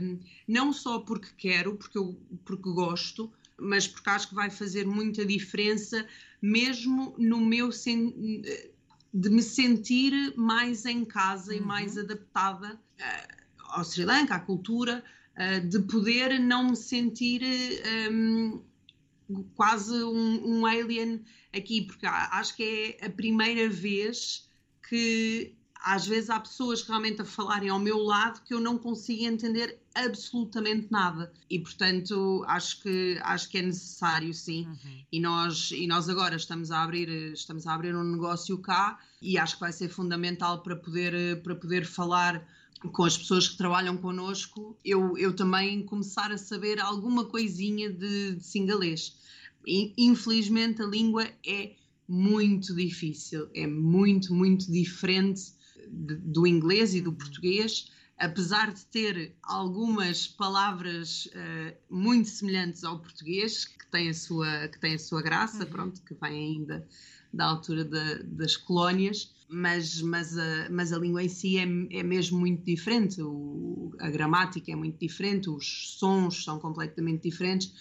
um, 0.01 0.19
não 0.49 0.73
só 0.73 0.99
porque 1.01 1.29
quero, 1.37 1.77
porque, 1.77 1.99
eu, 1.99 2.19
porque 2.43 2.71
gosto, 2.71 3.31
mas 3.59 3.87
porque 3.87 4.09
acho 4.09 4.31
que 4.31 4.35
vai 4.35 4.49
fazer 4.49 4.87
muita 4.87 5.27
diferença 5.27 6.07
mesmo 6.41 7.15
no 7.19 7.39
meu 7.39 7.69
de 7.69 9.29
me 9.29 9.43
sentir 9.43 10.33
mais 10.35 10.87
em 10.87 11.05
casa 11.05 11.53
uhum. 11.53 11.59
e 11.59 11.61
mais 11.61 11.99
adaptada 11.99 12.81
uh, 12.99 13.43
ao 13.59 13.85
Sri 13.85 14.07
Lanka, 14.07 14.37
à 14.37 14.41
cultura, 14.41 15.05
uh, 15.37 15.69
de 15.69 15.81
poder 15.81 16.41
não 16.41 16.71
me 16.71 16.77
sentir 16.77 17.43
um, 18.11 18.63
quase 19.55 19.95
um, 20.03 20.59
um 20.59 20.67
alien 20.67 21.23
aqui, 21.53 21.83
porque 21.83 22.07
acho 22.07 22.57
que 22.57 22.97
é 23.01 23.07
a 23.07 23.11
primeira 23.11 23.69
vez 23.69 24.49
que 24.89 25.55
às 25.85 26.07
vezes 26.07 26.31
há 26.31 26.39
pessoas 26.39 26.83
realmente 26.83 27.23
a 27.23 27.25
falarem 27.25 27.69
ao 27.69 27.79
meu 27.79 27.99
lado 27.99 28.43
que 28.45 28.55
eu 28.55 28.61
não 28.61 28.79
consigo 28.79 29.25
entender 29.25 29.79
absolutamente 29.95 30.87
nada 30.91 31.33
e 31.51 31.59
portanto 31.59 32.45
acho 32.47 32.81
que 32.83 33.19
acho 33.23 33.49
que 33.49 33.59
é 33.59 33.63
necessário 33.63 34.33
sim 34.33 34.67
uhum. 34.67 35.05
e 35.11 35.21
nós 35.21 35.71
e 35.73 35.87
nós 35.87 36.09
agora 36.09 36.37
estamos 36.37 36.71
a 36.71 36.83
abrir 36.83 37.09
estamos 37.33 37.67
a 37.67 37.75
abrir 37.75 37.95
um 37.95 38.05
negócio 38.05 38.57
cá 38.59 38.99
e 39.21 39.37
acho 39.37 39.55
que 39.55 39.61
vai 39.61 39.73
ser 39.73 39.89
fundamental 39.89 40.63
para 40.63 40.77
poder 40.77 41.43
para 41.43 41.55
poder 41.55 41.85
falar 41.85 42.47
com 42.89 43.05
as 43.05 43.17
pessoas 43.17 43.49
que 43.49 43.57
trabalham 43.57 43.97
connosco 43.97 44.77
eu 44.85 45.17
eu 45.17 45.35
também 45.35 45.85
começar 45.85 46.33
a 46.33 46.39
saber 46.39 46.81
alguma 46.81 47.25
coisinha 47.25 47.91
de, 47.93 48.37
de 48.37 48.45
singalês. 48.45 49.17
Infelizmente 49.97 50.83
a 50.83 50.87
língua 50.87 51.29
é 51.47 51.73
muito 52.09 52.75
difícil 52.75 53.49
é 53.55 53.67
muito 53.67 54.35
muito 54.35 54.71
diferente 54.71 55.53
de, 55.89 56.17
do 56.17 56.47
inglês 56.47 56.95
e 56.95 57.01
do 57.01 57.13
português, 57.13 57.91
apesar 58.19 58.73
de 58.73 58.85
ter 58.87 59.37
algumas 59.43 60.27
palavras 60.27 61.27
uh, 61.27 61.77
muito 61.91 62.29
semelhantes 62.29 62.85
ao 62.85 62.99
português, 62.99 63.65
que 63.65 63.87
tem 63.89 64.09
a 64.09 64.15
sua, 64.15 64.69
que 64.69 64.79
tem 64.79 64.95
a 64.95 64.99
sua 64.99 65.23
graça, 65.23 65.65
uhum. 65.65 65.71
pronto, 65.71 66.03
que 66.03 66.15
vem 66.15 66.57
ainda 66.57 66.87
da 67.33 67.47
altura 67.47 67.85
das 68.25 68.57
colónias, 68.57 69.35
mas, 69.53 70.01
mas, 70.01 70.37
a, 70.37 70.69
mas 70.71 70.93
a 70.93 70.99
língua 70.99 71.23
em 71.23 71.29
si 71.29 71.59
é, 71.59 71.63
é 71.63 72.03
mesmo 72.03 72.41
muito 72.41 72.65
diferente, 72.65 73.21
o, 73.21 73.95
a 74.01 74.11
gramática 74.11 74.73
é 74.73 74.77
muito 74.77 74.99
diferente, 74.99 75.51
os 75.51 75.97
sons 75.99 76.45
são 76.45 76.59
completamente 76.59 77.23
diferentes, 77.29 77.73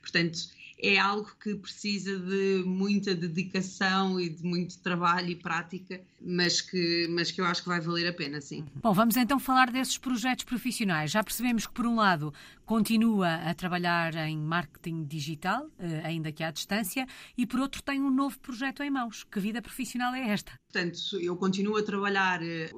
portanto 0.00 0.38
é 0.78 0.98
algo 0.98 1.30
que 1.42 1.54
precisa 1.54 2.18
de 2.18 2.62
muita 2.66 3.14
dedicação 3.14 4.20
e 4.20 4.28
de 4.28 4.42
muito 4.44 4.78
trabalho 4.80 5.30
e 5.30 5.36
prática, 5.36 6.00
mas 6.20 6.60
que, 6.60 7.06
mas 7.08 7.30
que 7.30 7.40
eu 7.40 7.44
acho 7.46 7.62
que 7.62 7.68
vai 7.68 7.80
valer 7.80 8.06
a 8.08 8.12
pena, 8.12 8.40
sim. 8.40 8.64
Bom, 8.82 8.92
vamos 8.92 9.16
então 9.16 9.38
falar 9.38 9.70
desses 9.70 9.96
projetos 9.96 10.44
profissionais. 10.44 11.10
Já 11.10 11.22
percebemos 11.22 11.66
que, 11.66 11.72
por 11.72 11.86
um 11.86 11.94
lado, 11.94 12.34
continua 12.64 13.34
a 13.34 13.54
trabalhar 13.54 14.14
em 14.14 14.38
marketing 14.38 15.04
digital, 15.04 15.68
eh, 15.78 16.02
ainda 16.04 16.32
que 16.32 16.42
à 16.42 16.50
distância, 16.50 17.06
e 17.36 17.46
por 17.46 17.60
outro 17.60 17.82
tem 17.82 18.00
um 18.00 18.10
novo 18.10 18.38
projeto 18.40 18.82
em 18.82 18.90
mãos. 18.90 19.24
Que 19.24 19.40
vida 19.40 19.60
profissional 19.60 20.14
é 20.14 20.30
esta? 20.30 20.52
Portanto, 20.72 20.98
eu 21.20 21.36
continuo 21.36 21.76
a 21.76 21.82
trabalhar, 21.82 22.42
eh, 22.42 22.70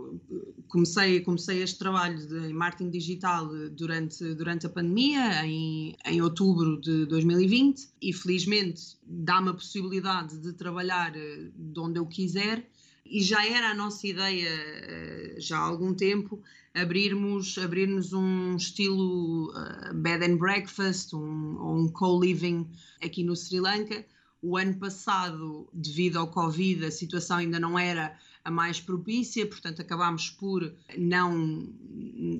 comecei, 0.69 1.21
comecei 1.21 1.63
este 1.63 1.79
trabalho 1.79 2.27
de 2.27 2.53
marketing 2.53 2.91
digital 2.91 3.49
durante, 3.71 4.35
durante 4.35 4.67
a 4.67 4.69
pandemia, 4.69 5.45
em, 5.45 5.97
em 6.05 6.21
outubro 6.21 6.81
de 6.81 7.07
2020, 7.07 7.89
e 8.03 8.13
felizmente 8.13 8.97
dá-me 9.03 9.51
a 9.51 9.55
possibilidade 9.55 10.39
de 10.39 10.53
trabalhar 10.53 11.17
eh, 11.17 11.51
de 11.55 11.81
onde 11.81 11.99
eu 11.99 12.07
quiser 12.07 12.69
e 13.11 13.23
já 13.23 13.45
era 13.47 13.71
a 13.71 13.75
nossa 13.75 14.07
ideia 14.07 14.49
eh, 14.49 15.35
já 15.39 15.59
há 15.59 15.63
algum 15.63 15.95
tempo 15.95 16.43
abrirmos 16.75 17.57
abrirmos 17.59 18.13
um 18.13 18.57
estilo 18.57 19.51
uh, 19.51 19.95
bed 19.95 20.25
and 20.25 20.37
breakfast 20.37 21.15
um, 21.15 21.57
ou 21.59 21.79
um 21.79 21.89
co-living 21.89 22.69
aqui 23.03 23.25
no 23.25 23.35
Sri 23.35 23.61
Lanka. 23.61 24.05
O 24.43 24.57
ano 24.57 24.75
passado 24.75 25.69
devido 25.73 26.19
ao 26.19 26.29
Covid 26.29 26.85
a 26.85 26.91
situação 26.91 27.39
ainda 27.39 27.59
não 27.59 27.79
era 27.79 28.17
a 28.45 28.51
mais 28.51 28.81
propícia 28.81 29.47
portanto 29.47 29.81
acabámos 29.81 30.31
por 30.31 30.73
não 30.97 31.67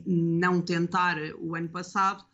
não 0.07 0.61
tentar 0.61 1.17
o 1.39 1.55
ano 1.57 1.69
passado 1.69 2.25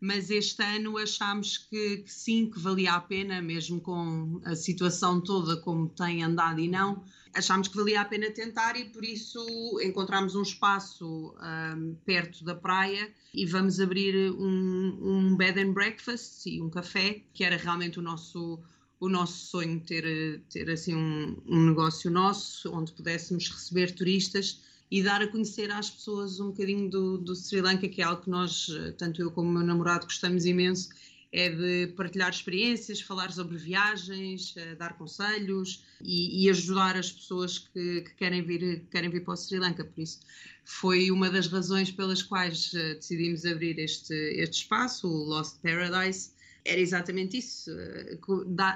mas 0.00 0.30
este 0.30 0.62
ano 0.62 0.96
achámos 0.96 1.58
que, 1.58 1.98
que, 1.98 2.12
sim, 2.12 2.50
que 2.50 2.58
valia 2.58 2.94
a 2.94 3.00
pena, 3.00 3.42
mesmo 3.42 3.80
com 3.80 4.40
a 4.44 4.56
situação 4.56 5.20
toda 5.20 5.58
como 5.58 5.88
tem 5.90 6.22
andado 6.22 6.58
e 6.58 6.68
não, 6.68 7.04
achámos 7.34 7.68
que 7.68 7.76
valia 7.76 8.00
a 8.00 8.04
pena 8.04 8.30
tentar 8.30 8.76
e 8.76 8.86
por 8.86 9.04
isso 9.04 9.44
encontramos 9.82 10.34
um 10.34 10.42
espaço 10.42 11.34
um, 11.76 11.94
perto 12.04 12.42
da 12.44 12.54
praia 12.54 13.12
e 13.34 13.44
vamos 13.44 13.78
abrir 13.78 14.32
um, 14.32 14.98
um 15.02 15.36
bed 15.36 15.60
and 15.60 15.72
breakfast 15.72 16.46
e 16.46 16.62
um 16.62 16.70
café, 16.70 17.22
que 17.34 17.44
era 17.44 17.56
realmente 17.56 17.98
o 17.98 18.02
nosso 18.02 18.58
o 18.98 19.08
nosso 19.08 19.46
sonho 19.46 19.80
ter 19.80 20.42
ter 20.50 20.68
assim 20.70 20.94
um, 20.94 21.42
um 21.46 21.68
negócio 21.68 22.10
nosso 22.10 22.70
onde 22.70 22.92
pudéssemos 22.92 23.48
receber 23.48 23.94
turistas 23.94 24.60
e 24.90 25.02
dar 25.02 25.22
a 25.22 25.28
conhecer 25.28 25.70
às 25.70 25.88
pessoas 25.88 26.40
um 26.40 26.48
bocadinho 26.48 26.90
do, 26.90 27.18
do 27.18 27.34
Sri 27.34 27.60
Lanka, 27.60 27.88
que 27.88 28.02
é 28.02 28.04
algo 28.04 28.22
que 28.22 28.30
nós, 28.30 28.66
tanto 28.98 29.22
eu 29.22 29.30
como 29.30 29.48
o 29.48 29.52
meu 29.52 29.62
namorado, 29.62 30.04
gostamos 30.04 30.44
imenso, 30.44 30.88
é 31.32 31.48
de 31.48 31.92
partilhar 31.96 32.30
experiências, 32.30 33.00
falar 33.00 33.30
sobre 33.32 33.56
viagens, 33.56 34.54
eh, 34.56 34.74
dar 34.74 34.98
conselhos 34.98 35.84
e, 36.02 36.44
e 36.44 36.50
ajudar 36.50 36.96
as 36.96 37.12
pessoas 37.12 37.58
que, 37.58 38.00
que, 38.02 38.14
querem, 38.14 38.42
vir, 38.42 38.80
que 38.80 38.86
querem 38.86 39.10
vir 39.10 39.22
para 39.22 39.34
o 39.34 39.36
Sri 39.36 39.58
Lanka. 39.58 39.84
Por 39.84 40.00
isso, 40.00 40.20
foi 40.64 41.10
uma 41.10 41.30
das 41.30 41.46
razões 41.46 41.90
pelas 41.90 42.22
quais 42.22 42.74
eh, 42.74 42.94
decidimos 42.94 43.44
abrir 43.46 43.78
este, 43.78 44.14
este 44.14 44.62
espaço, 44.62 45.08
o 45.08 45.24
Lost 45.24 45.58
Paradise. 45.62 46.32
Era 46.64 46.80
exatamente 46.80 47.38
isso, 47.38 47.70
eh, 47.70 48.18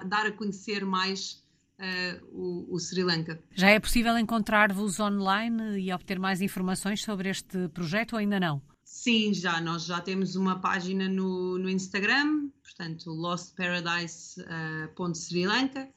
dar 0.07 0.27
a 0.27 0.33
conhecer 0.33 0.85
mais 0.85 1.43
uh, 1.79 2.25
o, 2.33 2.75
o, 2.75 2.79
Sri 2.79 3.03
Lanka. 3.03 3.43
Já 3.55 3.69
é 3.71 3.81
possível 3.81 4.19
encontrar-vos 4.19 5.01
online 5.01 5.81
e 5.81 5.93
obter 5.93 6.19
mais 6.19 6.41
informações 6.41 7.03
sobre 7.03 7.29
este 7.29 7.69
projeto 7.69 8.15
ou 8.15 8.19
ainda 8.19 8.41
não? 8.41 8.63
Sim, 8.85 9.35
já. 9.35 9.61
Nós 9.61 9.85
já 9.85 10.01
temos 10.01 10.37
uma 10.37 10.61
página 10.61 11.09
no, 11.09 11.59
no 11.59 11.69
Instagram, 11.69 12.49
portanto, 12.63 13.11
lostparadise.sri 13.11 15.47
uh, 15.47 15.49
Lanka 15.49 15.89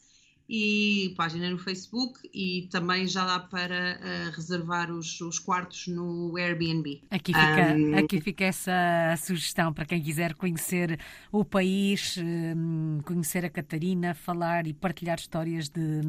e 0.49 1.13
página 1.17 1.49
no 1.49 1.57
Facebook 1.57 2.19
e 2.33 2.67
também 2.71 3.05
já 3.05 3.25
dá 3.25 3.39
para 3.39 3.99
uh, 3.99 4.36
reservar 4.36 4.91
os, 4.91 5.19
os, 5.19 5.39
quartos 5.39 5.88
no 5.88 6.38
Airbnb. 6.38 7.01
Aqui 7.12 7.33
fica, 7.33 7.75
um, 7.75 7.97
aqui 7.97 8.21
fica 8.21 8.45
essa 8.45 8.71
sugestão 9.17 9.73
para 9.73 9.86
quem 9.86 10.01
quiser 10.01 10.33
conhecer 10.36 10.99
o 11.31 11.43
país, 11.43 12.17
um, 12.17 12.99
conhecer 13.03 13.43
a 13.43 13.49
Catarina, 13.49 14.13
falar 14.13 14.67
e 14.67 14.73
partilhar 14.73 15.19
histórias 15.19 15.67
de, 15.67 16.01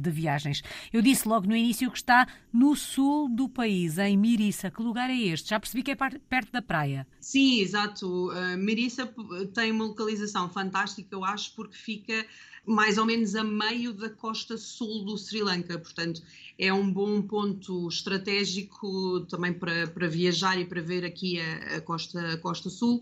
de, 0.00 0.10
viagens. 0.10 0.62
Eu 0.92 1.00
disse 1.00 1.26
logo 1.26 1.46
no 1.46 1.56
início 1.56 1.90
que 1.90 1.96
está 1.96 2.26
no 2.52 2.76
sul 2.76 3.28
do 3.28 3.48
país, 3.48 3.96
em 3.96 4.18
Mirissa. 4.18 4.70
Que 4.70 4.82
lugar 4.82 5.08
é 5.08 5.16
este? 5.16 5.50
Já 5.50 5.58
percebi 5.58 5.82
que 5.82 5.92
é 5.92 5.96
perto 5.96 6.52
da 6.52 6.60
praia. 6.60 7.06
Sim, 7.20 7.60
exato. 7.60 8.30
Uh, 8.30 8.58
Mirissa 8.58 9.10
tem 9.54 9.72
uma 9.72 9.84
localização 9.84 10.48
fantástica, 10.50 11.08
eu 11.14 11.24
acho, 11.24 11.54
porque 11.54 11.76
fica 11.76 12.26
mais 12.68 12.98
ou 12.98 13.06
menos 13.06 13.34
a 13.34 13.42
meio 13.42 13.94
da 13.94 14.10
costa 14.10 14.58
sul 14.58 15.04
do 15.04 15.16
Sri 15.16 15.42
Lanka, 15.42 15.78
portanto 15.78 16.22
é 16.58 16.72
um 16.72 16.92
bom 16.92 17.22
ponto 17.22 17.88
estratégico 17.88 19.20
também 19.22 19.52
para, 19.54 19.86
para 19.86 20.06
viajar 20.06 20.58
e 20.58 20.66
para 20.66 20.82
ver 20.82 21.04
aqui 21.04 21.40
a, 21.40 21.76
a, 21.76 21.80
costa, 21.80 22.34
a 22.34 22.36
costa 22.36 22.68
sul. 22.68 23.00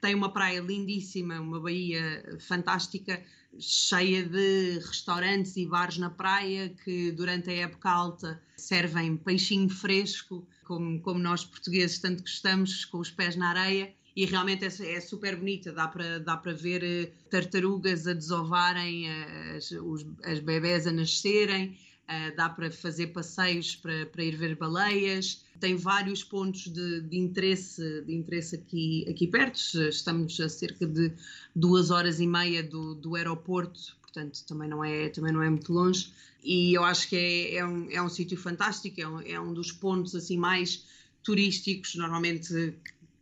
Tem 0.00 0.14
uma 0.14 0.32
praia 0.32 0.60
lindíssima, 0.60 1.40
uma 1.40 1.60
baía 1.60 2.38
fantástica, 2.40 3.22
cheia 3.58 4.24
de 4.24 4.80
restaurantes 4.80 5.56
e 5.56 5.64
bares 5.64 5.96
na 5.96 6.10
praia 6.10 6.68
que 6.84 7.12
durante 7.12 7.48
a 7.50 7.54
época 7.54 7.88
alta 7.88 8.42
servem 8.56 9.16
peixinho 9.16 9.70
fresco, 9.70 10.46
como, 10.64 11.00
como 11.00 11.20
nós 11.20 11.44
portugueses 11.44 11.98
tanto 12.00 12.22
gostamos, 12.22 12.84
com 12.84 12.98
os 12.98 13.10
pés 13.10 13.36
na 13.36 13.50
areia 13.50 13.94
e 14.16 14.24
realmente 14.26 14.64
é, 14.64 14.92
é, 14.94 15.00
super 15.00 15.36
bonita, 15.36 15.72
dá 15.72 15.88
para, 15.88 16.20
dá 16.20 16.36
para 16.36 16.52
ver 16.52 16.84
eh, 16.84 17.12
tartarugas 17.28 18.06
a 18.06 18.12
desovarem, 18.12 19.08
eh, 19.08 19.56
as, 19.56 19.70
os, 19.72 20.06
as 20.22 20.38
bebés 20.38 20.86
a 20.86 20.92
nascerem, 20.92 21.76
uh, 22.04 22.36
dá 22.36 22.48
para 22.48 22.70
fazer 22.70 23.08
passeios 23.08 23.74
para, 23.74 24.06
para 24.06 24.22
ir 24.22 24.36
ver 24.36 24.54
baleias, 24.54 25.44
tem 25.58 25.74
vários 25.74 26.22
pontos 26.22 26.72
de, 26.72 27.00
de, 27.00 27.18
interesse, 27.18 28.02
de 28.02 28.14
interesse 28.14 28.54
aqui, 28.54 29.04
aqui 29.08 29.26
perto, 29.26 29.58
estamos 29.88 30.38
a 30.38 30.48
cerca 30.48 30.86
de 30.86 31.12
duas 31.54 31.90
horas 31.90 32.20
e 32.20 32.26
meia 32.26 32.62
do, 32.62 32.94
do 32.94 33.16
aeroporto, 33.16 33.96
portanto 34.00 34.44
também 34.46 34.68
não, 34.68 34.84
é, 34.84 35.08
também 35.08 35.32
não 35.32 35.42
é 35.42 35.50
muito 35.50 35.72
longe, 35.72 36.12
e 36.42 36.72
eu 36.72 36.84
acho 36.84 37.08
que 37.08 37.16
é, 37.16 37.56
é 37.56 37.66
um, 37.66 37.90
é 37.90 38.00
um 38.00 38.08
sítio 38.08 38.36
fantástico, 38.36 39.00
é 39.00 39.08
um, 39.08 39.20
é 39.22 39.40
um 39.40 39.52
dos 39.52 39.72
pontos 39.72 40.14
assim 40.14 40.36
mais 40.36 40.84
turísticos, 41.24 41.94
normalmente 41.94 42.74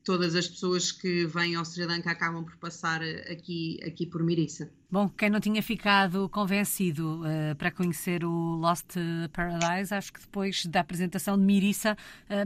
todas 0.05 0.35
as 0.35 0.49
pessoas 0.49 0.93
que 0.93 1.27
vêm 1.27 1.55
ao 1.55 1.65
Sri 1.65 1.87
Lanka 1.87 2.11
acabam 2.11 2.45
por 2.45 2.57
passar 2.57 3.03
aqui, 3.31 3.79
aqui 3.85 4.07
por 4.07 4.23
Mirissa. 4.23 4.71
Bom, 4.93 5.09
quem 5.09 5.31
não 5.31 5.41
tinha 5.41 5.63
ficado 5.63 6.29
convencido 6.29 7.23
uh, 7.23 7.57
para 7.57 7.71
conhecer 7.71 8.27
o 8.27 8.57
Lost 8.57 8.95
Paradise, 9.33 9.95
acho 9.95 10.13
que 10.13 10.21
depois 10.21 10.67
da 10.67 10.81
apresentação 10.81 11.39
de 11.39 11.43
Mirissa 11.43 11.97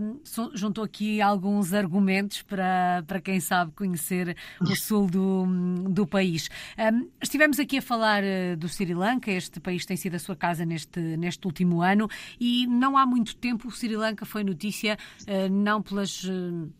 um, 0.00 0.20
so, 0.22 0.52
juntou 0.54 0.84
aqui 0.84 1.20
alguns 1.20 1.74
argumentos 1.74 2.42
para, 2.42 3.02
para 3.04 3.20
quem 3.20 3.40
sabe 3.40 3.72
conhecer 3.72 4.36
o 4.60 4.76
sul 4.76 5.08
do, 5.08 5.44
do 5.90 6.06
país. 6.06 6.48
Um, 6.78 7.08
estivemos 7.20 7.58
aqui 7.58 7.78
a 7.78 7.82
falar 7.82 8.22
uh, 8.22 8.56
do 8.56 8.68
Sri 8.68 8.94
Lanka, 8.94 9.32
este 9.32 9.58
país 9.58 9.84
tem 9.84 9.96
sido 9.96 10.14
a 10.14 10.20
sua 10.20 10.36
casa 10.36 10.64
neste, 10.64 11.00
neste 11.00 11.44
último 11.48 11.82
ano 11.82 12.08
e 12.38 12.64
não 12.68 12.96
há 12.96 13.04
muito 13.04 13.34
tempo 13.34 13.66
o 13.66 13.72
Sri 13.72 13.96
Lanka 13.96 14.24
foi 14.24 14.44
notícia 14.44 14.96
uh, 15.22 15.52
não 15.52 15.82
pelas 15.82 16.24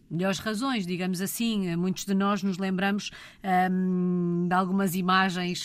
melhores 0.09 0.39
razões, 0.39 0.87
digamos 0.87 1.21
assim. 1.21 1.75
Muitos 1.75 2.05
de 2.05 2.15
nós 2.15 2.41
nos 2.41 2.59
lembramos 2.59 3.11
um, 3.69 4.47
de 4.47 4.55
algumas 4.55 4.95
imagens 4.95 5.56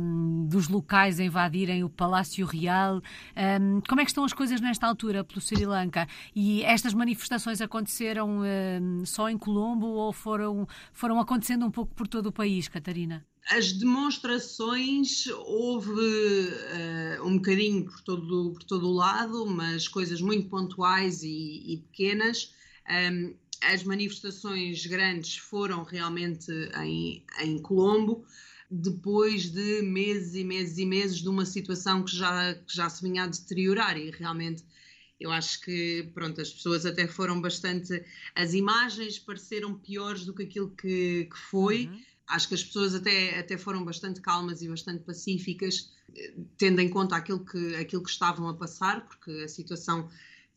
um, 0.00 0.46
dos 0.46 0.68
locais 0.68 1.20
a 1.20 1.24
invadirem 1.24 1.84
o 1.84 1.88
Palácio 1.88 2.46
Real. 2.46 3.02
Um, 3.36 3.80
como 3.88 4.00
é 4.00 4.04
que 4.04 4.10
estão 4.10 4.24
as 4.24 4.32
coisas 4.32 4.60
nesta 4.60 4.86
altura 4.86 5.24
pelo 5.24 5.40
Sri 5.40 5.64
Lanka? 5.64 6.06
E 6.34 6.62
estas 6.62 6.94
manifestações 6.94 7.60
aconteceram 7.60 8.40
só 9.04 9.28
em 9.28 9.38
Colombo 9.38 9.86
ou 9.86 10.12
foram, 10.12 10.66
foram 10.92 11.20
acontecendo 11.20 11.64
um 11.66 11.70
pouco 11.70 11.94
por 11.94 12.06
todo 12.06 12.26
o 12.26 12.32
país, 12.32 12.68
Catarina? 12.68 13.24
As 13.50 13.72
demonstrações 13.72 15.26
houve 15.46 15.90
uh, 15.90 17.26
um 17.26 17.36
bocadinho 17.36 17.84
por 17.86 18.00
todo, 18.02 18.52
por 18.52 18.62
todo 18.64 18.86
o 18.86 18.92
lado, 18.92 19.46
mas 19.46 19.88
coisas 19.88 20.20
muito 20.20 20.48
pontuais 20.48 21.22
e, 21.22 21.72
e 21.72 21.76
pequenas. 21.78 22.52
Um, 22.90 23.34
as 23.62 23.82
manifestações 23.84 24.84
grandes 24.86 25.36
foram 25.36 25.82
realmente 25.82 26.52
em, 26.82 27.24
em 27.40 27.58
Colombo, 27.60 28.24
depois 28.70 29.50
de 29.50 29.82
meses 29.82 30.34
e 30.34 30.44
meses 30.44 30.78
e 30.78 30.84
meses 30.84 31.18
de 31.18 31.28
uma 31.28 31.46
situação 31.46 32.04
que 32.04 32.14
já, 32.14 32.54
que 32.54 32.74
já 32.74 32.88
se 32.88 33.02
vinha 33.02 33.24
a 33.24 33.26
deteriorar 33.26 33.96
e 33.96 34.10
realmente 34.10 34.62
eu 35.20 35.32
acho 35.32 35.60
que 35.60 36.08
pronto, 36.14 36.40
as 36.40 36.50
pessoas 36.50 36.86
até 36.86 37.06
foram 37.08 37.40
bastante. 37.40 38.04
As 38.34 38.54
imagens 38.54 39.18
pareceram 39.18 39.74
piores 39.74 40.24
do 40.24 40.32
que 40.32 40.44
aquilo 40.44 40.70
que, 40.70 41.24
que 41.24 41.38
foi. 41.50 41.86
Uhum. 41.86 42.02
Acho 42.28 42.48
que 42.48 42.54
as 42.54 42.62
pessoas 42.62 42.94
até, 42.94 43.38
até 43.38 43.56
foram 43.56 43.84
bastante 43.84 44.20
calmas 44.20 44.62
e 44.62 44.68
bastante 44.68 45.02
pacíficas, 45.02 45.90
tendo 46.56 46.80
em 46.80 46.88
conta 46.88 47.16
aquilo 47.16 47.44
que, 47.44 47.74
aquilo 47.74 48.02
que 48.02 48.10
estavam 48.10 48.48
a 48.48 48.54
passar, 48.54 49.08
porque 49.08 49.30
a 49.42 49.48
situação 49.48 50.08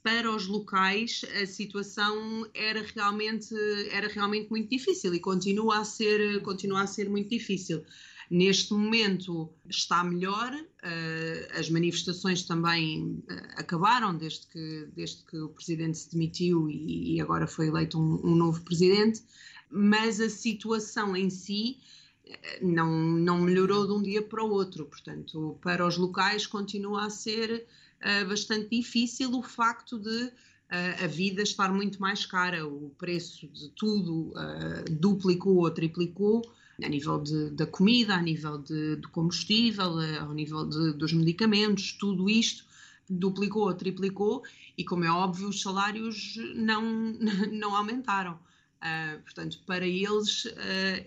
para 0.04 0.34
os 0.34 0.48
locais 0.48 1.24
a 1.42 1.46
situação 1.46 2.50
era 2.54 2.84
realmente, 2.96 3.54
era 3.92 4.08
realmente 4.08 4.50
muito 4.50 4.70
difícil 4.70 5.14
e 5.14 5.20
continua 5.20 5.80
a 5.80 5.84
ser, 5.84 6.42
continua 6.42 6.82
a 6.82 6.88
ser 6.88 7.10
muito 7.10 7.30
difícil. 7.30 7.84
Neste 8.30 8.74
momento 8.74 9.50
está 9.70 10.04
melhor, 10.06 10.54
uh, 10.54 11.60
as 11.60 11.70
manifestações 11.70 12.44
também 12.44 13.22
uh, 13.30 13.34
acabaram 13.58 14.16
desde 14.16 14.48
que, 14.48 14.88
desde 14.96 15.24
que 15.26 15.38
o 15.38 15.50
presidente 15.50 15.98
se 15.98 16.12
demitiu 16.12 16.70
e, 16.70 17.16
e 17.16 17.22
agora 17.22 17.46
foi 17.46 17.68
eleito 17.68 18.00
um, 18.00 18.22
um, 18.24 18.36
novo 18.36 18.62
presidente, 18.62 19.22
mas 19.70 20.22
a 20.22 20.30
situação 20.30 21.14
em 21.14 21.30
si 21.30 21.80
eh, 22.26 22.60
não, 22.62 22.90
não 22.90 23.42
melhorou 23.42 23.86
de 23.86 23.94
um 23.94 24.02
dia 24.02 24.22
para 24.22 24.42
o 24.42 24.50
outro. 24.50 24.86
Portanto, 24.86 25.60
para 25.62 25.86
os 25.86 25.98
locais 25.98 26.48
continua 26.48 27.08
a 27.08 27.10
ser 27.10 27.68
uh, 28.02 28.28
bastante 28.28 28.70
difícil 28.70 29.32
o 29.34 29.42
facto 29.42 30.00
de 30.00 30.26
uh, 30.26 31.04
a 31.04 31.08
vida 31.08 31.42
estar 31.42 31.74
muito 31.74 32.02
mais 32.02 32.26
cara, 32.26 32.68
o 32.68 32.92
preço 32.98 33.48
de 33.48 33.70
tudo 33.70 34.32
uh, 34.32 34.92
duplicou 34.92 35.58
ou 35.58 35.72
triplicou, 35.72 36.42
a 36.84 36.90
nível 36.90 37.20
de, 37.22 37.52
da 37.52 37.66
comida, 37.68 38.16
a 38.16 38.22
nível 38.22 38.58
de, 38.58 38.96
de 38.96 39.08
combustível, 39.10 40.00
ao 40.20 40.34
nível 40.34 40.66
de, 40.66 40.94
dos 40.94 41.14
medicamentos, 41.14 41.94
tudo 41.94 42.28
isto 42.28 42.66
duplicou 43.12 43.64
ou 43.64 43.74
triplicou 43.74 44.44
e, 44.78 44.84
como 44.84 45.04
é 45.04 45.12
óbvio, 45.12 45.50
os 45.50 45.62
salários 45.62 46.36
não, 46.56 47.14
não 47.52 47.76
aumentaram. 47.76 48.34
Uh, 48.34 49.22
portanto, 49.22 49.60
para 49.66 49.86
eles 49.86 50.46
uh, 50.46 50.52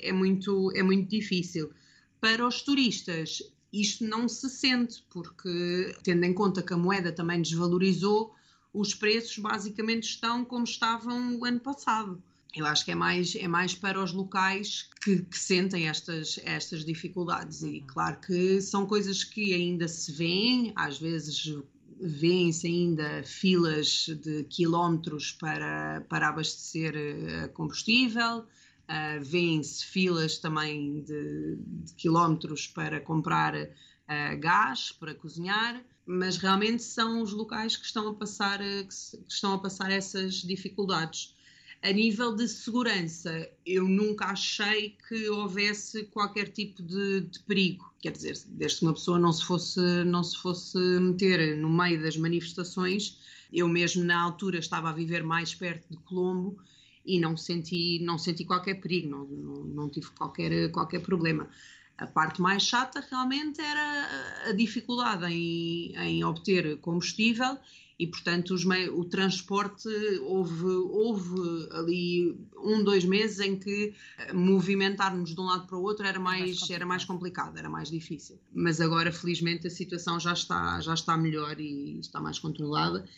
é, 0.01 0.13
muito, 0.13 0.71
é 0.77 0.83
muito 0.83 1.09
difícil. 1.09 1.73
Para 2.21 2.47
os 2.47 2.63
turistas, 2.63 3.43
isto 3.81 4.05
não 4.05 4.29
se 4.29 4.49
sente, 4.49 5.05
porque, 5.11 5.97
tendo 6.03 6.25
em 6.25 6.33
conta 6.33 6.63
que 6.63 6.73
a 6.73 6.77
moeda 6.77 7.13
também 7.13 7.43
desvalorizou, 7.43 8.35
os 8.73 8.95
preços 8.95 9.39
basicamente 9.39 10.05
estão 10.05 10.45
como 10.45 10.65
estavam 10.65 11.39
o 11.39 11.45
ano 11.45 11.61
passado. 11.61 12.23
Eu 12.55 12.67
acho 12.67 12.85
que 12.85 12.93
é 12.93 12.95
mais, 12.95 13.35
é 13.35 13.49
mais 13.49 13.75
para 13.75 14.03
os 14.03 14.13
locais 14.13 14.89
que, 15.03 15.23
que 15.23 15.39
sentem 15.39 15.89
estas, 15.89 16.39
estas 16.45 16.85
dificuldades. 16.85 17.63
E 17.63 17.81
uhum. 17.81 17.87
claro 17.87 18.21
que 18.21 18.61
são 18.61 18.87
coisas 18.87 19.25
que 19.25 19.53
ainda 19.53 19.89
se 19.89 20.13
veem, 20.13 20.73
às 20.77 20.99
vezes 20.99 21.57
vêem-se 22.01 22.67
ainda 22.67 23.23
filas 23.25 24.07
de 24.23 24.45
quilómetros 24.45 25.33
para, 25.33 26.05
para 26.09 26.29
abastecer 26.29 26.95
eh, 26.97 27.49
combustível, 27.49 28.45
Uh, 28.89 29.23
Vêem-se 29.23 29.85
filas 29.85 30.39
também 30.39 31.03
de, 31.03 31.57
de, 31.57 31.95
quilómetros 31.95 32.67
para 32.67 33.01
comprar 33.01 33.55
uh, 33.55 34.39
gás 34.39 34.93
para 34.93 35.15
cozinhar, 35.15 35.83
mas 36.05 36.37
realmente 36.37 36.83
são 36.83 37.23
os 37.23 37.33
locais 37.33 37.77
que 37.77 37.87
estão 37.87 38.09
a 38.09 38.15
passar, 38.15 38.59
que, 38.59 39.17
que 39.17 39.33
estão 39.33 39.55
a 39.55 39.59
passar 39.59 39.91
essas 39.91 40.35
dificuldades. 40.35 41.35
A 41.83 41.93
nível 41.93 42.35
de 42.35 42.49
segurança, 42.49 43.47
eu 43.67 43.87
nunca 43.87 44.27
achei 44.27 44.97
que 45.07 45.29
houvesse 45.29 46.05
qualquer 46.05 46.49
tipo 46.49 46.83
de, 46.83 47.23
de, 47.23 47.39
perigo. 47.41 47.93
Quer 48.01 48.13
dizer, 48.13 48.39
desde 48.49 48.79
que 48.79 48.85
uma 48.87 48.95
pessoa 48.95 49.19
não 49.19 49.33
se, 49.33 49.45
fosse, 49.45 49.81
não 50.05 50.25
se 50.25 50.37
fosse 50.39 50.79
meter 50.79 51.57
no 51.59 51.69
meio 51.69 52.01
das 52.03 52.17
manifestações, 52.17 53.19
eu 53.53 53.69
mesmo 53.69 54.03
na 54.03 54.19
altura 54.19 54.59
estava 54.59 54.89
a 54.89 54.93
viver 54.93 55.23
mais 55.23 55.55
perto 55.55 55.87
de 55.91 55.97
Colombo 55.99 56.59
e 57.05 57.21
não 57.21 57.37
senti, 57.37 57.99
não 58.01 58.19
senti 58.19 58.45
qualquer 58.45 58.75
perigo, 58.81 59.09
não, 59.09 59.25
não, 59.25 59.65
não 59.65 59.89
tive 59.89 60.09
qualquer, 60.11 60.71
qualquer 60.71 61.01
problema. 61.01 61.49
A 61.97 62.07
parte 62.07 62.41
mais 62.41 62.63
chata 62.65 63.05
realmente 63.09 63.61
era 63.61 64.49
a 64.49 64.53
dificuldade 64.53 65.27
em, 65.27 65.95
em 65.97 66.25
obter 66.25 66.77
combustível 66.79 67.57
e, 67.97 68.07
portanto, 68.09 68.53
os 68.53 68.65
o 68.65 69.05
transporte 69.05 69.89
houve, 70.23 70.65
houve 70.65 71.69
ali 71.71 72.37
um, 72.57 72.83
dois 72.83 73.05
meses 73.05 73.39
em 73.39 73.57
que 73.57 73.95
movimentar-nos 74.33 75.33
de 75.33 75.41
um 75.41 75.45
lado 75.45 75.67
para 75.69 75.79
o 75.79 75.83
outro 75.83 76.05
era 76.05 76.19
mais, 76.19 76.61
mais 76.61 76.71
era 76.71 76.85
mais 76.85 77.05
complicado, 77.05 77.57
era 77.57 77.69
mais 77.71 77.89
difícil. 77.89 78.37
Mas 78.53 78.81
agora, 78.81 79.13
felizmente, 79.13 79.69
a 79.69 79.71
situação 79.71 80.19
já 80.19 80.33
está, 80.33 80.81
já 80.81 80.95
está 80.95 81.17
melhor 81.17 81.61
e 81.61 82.01
está 82.01 82.21
mais 82.21 82.41
controlada 82.41 83.09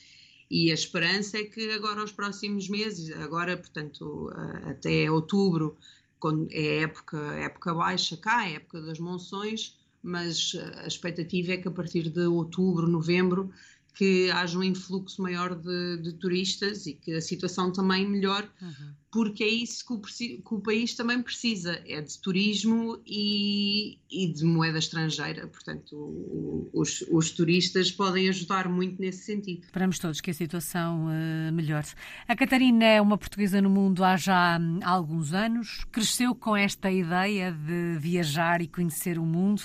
e 0.51 0.71
a 0.71 0.75
esperança 0.75 1.39
é 1.39 1.45
que 1.45 1.71
agora, 1.73 2.01
aos 2.01 2.13
próximos 2.13 2.69
meses, 2.69 3.11
agora, 3.17 3.57
portanto, 3.57 4.31
até 4.65 5.11
outubro, 5.11 5.77
quando 6.19 6.49
é 6.53 6.83
época, 6.83 7.19
época 7.35 7.75
baixa 7.75 8.17
cá, 8.17 8.49
é 8.49 8.55
época 8.55 8.81
das 8.83 8.99
monções, 8.99 9.77
mas 10.03 10.57
a 10.83 10.87
expectativa 10.87 11.53
é 11.53 11.57
que 11.57 11.69
a 11.69 11.71
partir 11.71 12.09
de 12.09 12.27
outubro, 12.27 12.87
novembro, 12.87 13.53
que 13.97 14.31
haja 14.31 14.59
um 14.59 14.63
influxo 14.63 15.23
maior 15.23 15.55
de, 15.55 15.97
de 16.03 16.13
turistas 16.13 16.87
e 16.87 16.93
que 16.93 17.15
a 17.15 17.21
situação 17.23 17.73
também 17.73 18.07
melhore, 18.07 18.47
uhum. 18.61 18.93
porque 19.11 19.43
é 19.43 19.49
isso 19.49 19.87
que 19.87 19.95
o, 19.95 20.01
que 20.01 20.55
o, 20.55 20.61
país 20.61 20.95
também 20.95 21.23
precisa, 21.23 21.83
é 21.87 22.03
de 22.03 22.19
turismo 22.21 23.01
e, 23.07 23.99
e 24.11 24.31
de 24.31 24.45
moeda 24.45 24.79
estrangeira, 24.79 25.47
portanto 25.47 25.97
o, 25.97 26.69
os, 26.75 27.03
os, 27.11 27.31
turistas 27.31 27.91
podem 27.91 28.29
ajudar 28.29 28.69
muito 28.69 29.01
nesse 29.01 29.25
sentido. 29.25 29.65
Esperamos 29.65 29.99
todos 29.99 30.21
que 30.21 30.31
a 30.31 30.35
situação 30.35 31.07
uh, 31.07 31.53
melhore. 31.55 31.89
A 32.29 32.37
Catarina 32.37 32.85
é 32.85 33.01
uma 33.01 33.17
portuguesa 33.17 33.63
no 33.63 33.71
mundo 33.71 34.05
há 34.05 34.19
já 34.19 34.59
há 34.83 34.91
alguns 34.91 35.33
anos, 35.33 35.87
cresceu 35.91 36.35
com 36.35 36.55
esta 36.55 36.91
ideia 36.91 37.51
de 37.51 37.99
viajar 37.99 38.61
e 38.61 38.69
conhecer 38.69 39.19
o 39.19 39.25
mundo. 39.25 39.63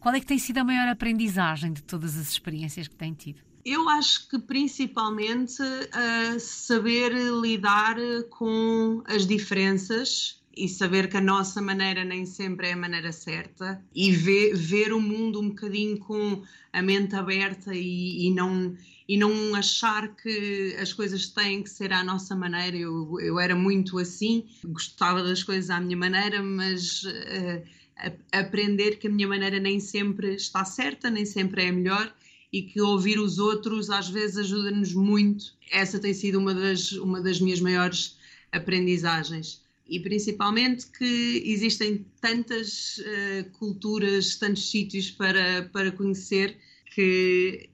Qual 0.00 0.14
é 0.14 0.20
que 0.20 0.26
tem 0.26 0.38
sido 0.38 0.56
a 0.56 0.64
maior 0.64 0.88
aprendizagem 0.88 1.70
de 1.70 1.82
todas 1.82 2.16
as 2.16 2.30
experiências 2.30 2.88
que 2.88 2.96
tem 2.96 3.12
tido? 3.12 3.47
Eu 3.70 3.86
acho 3.86 4.26
que 4.30 4.38
principalmente 4.38 5.60
uh, 5.60 6.40
saber 6.40 7.12
lidar 7.12 7.96
com 8.30 9.02
as 9.04 9.26
diferenças 9.26 10.40
e 10.56 10.66
saber 10.66 11.10
que 11.10 11.18
a 11.18 11.20
nossa 11.20 11.60
maneira 11.60 12.02
nem 12.02 12.24
sempre 12.24 12.68
é 12.68 12.72
a 12.72 12.76
maneira 12.78 13.12
certa 13.12 13.78
e 13.94 14.10
ver, 14.10 14.54
ver 14.54 14.94
o 14.94 14.98
mundo 14.98 15.38
um 15.42 15.50
bocadinho 15.50 15.98
com 15.98 16.42
a 16.72 16.80
mente 16.80 17.14
aberta 17.14 17.74
e, 17.74 18.28
e, 18.28 18.30
não, 18.30 18.74
e 19.06 19.18
não 19.18 19.54
achar 19.54 20.16
que 20.16 20.74
as 20.80 20.94
coisas 20.94 21.28
têm 21.28 21.62
que 21.62 21.68
ser 21.68 21.92
à 21.92 22.02
nossa 22.02 22.34
maneira. 22.34 22.74
Eu, 22.74 23.20
eu 23.20 23.38
era 23.38 23.54
muito 23.54 23.98
assim, 23.98 24.46
gostava 24.64 25.22
das 25.22 25.42
coisas 25.42 25.68
à 25.68 25.78
minha 25.78 25.96
maneira, 25.96 26.42
mas 26.42 27.02
uh, 27.02 27.62
aprender 28.32 28.96
que 28.96 29.08
a 29.08 29.10
minha 29.10 29.28
maneira 29.28 29.60
nem 29.60 29.78
sempre 29.78 30.36
está 30.36 30.64
certa, 30.64 31.10
nem 31.10 31.26
sempre 31.26 31.64
é 31.64 31.68
a 31.68 31.72
melhor 31.72 32.14
e 32.52 32.62
que 32.62 32.80
ouvir 32.80 33.18
os 33.18 33.38
outros 33.38 33.90
às 33.90 34.08
vezes 34.08 34.38
ajuda-nos 34.38 34.94
muito. 34.94 35.54
Essa 35.70 35.98
tem 35.98 36.14
sido 36.14 36.38
uma 36.38 36.54
das, 36.54 36.92
uma 36.92 37.20
das 37.20 37.40
minhas 37.40 37.60
maiores 37.60 38.16
aprendizagens. 38.52 39.62
E 39.86 40.00
principalmente 40.00 40.86
que 40.86 41.42
existem 41.46 42.06
tantas 42.20 42.98
uh, 42.98 43.50
culturas, 43.52 44.36
tantos 44.36 44.70
sítios 44.70 45.10
para, 45.10 45.68
para 45.72 45.90
conhecer 45.92 46.56
que 46.94 47.70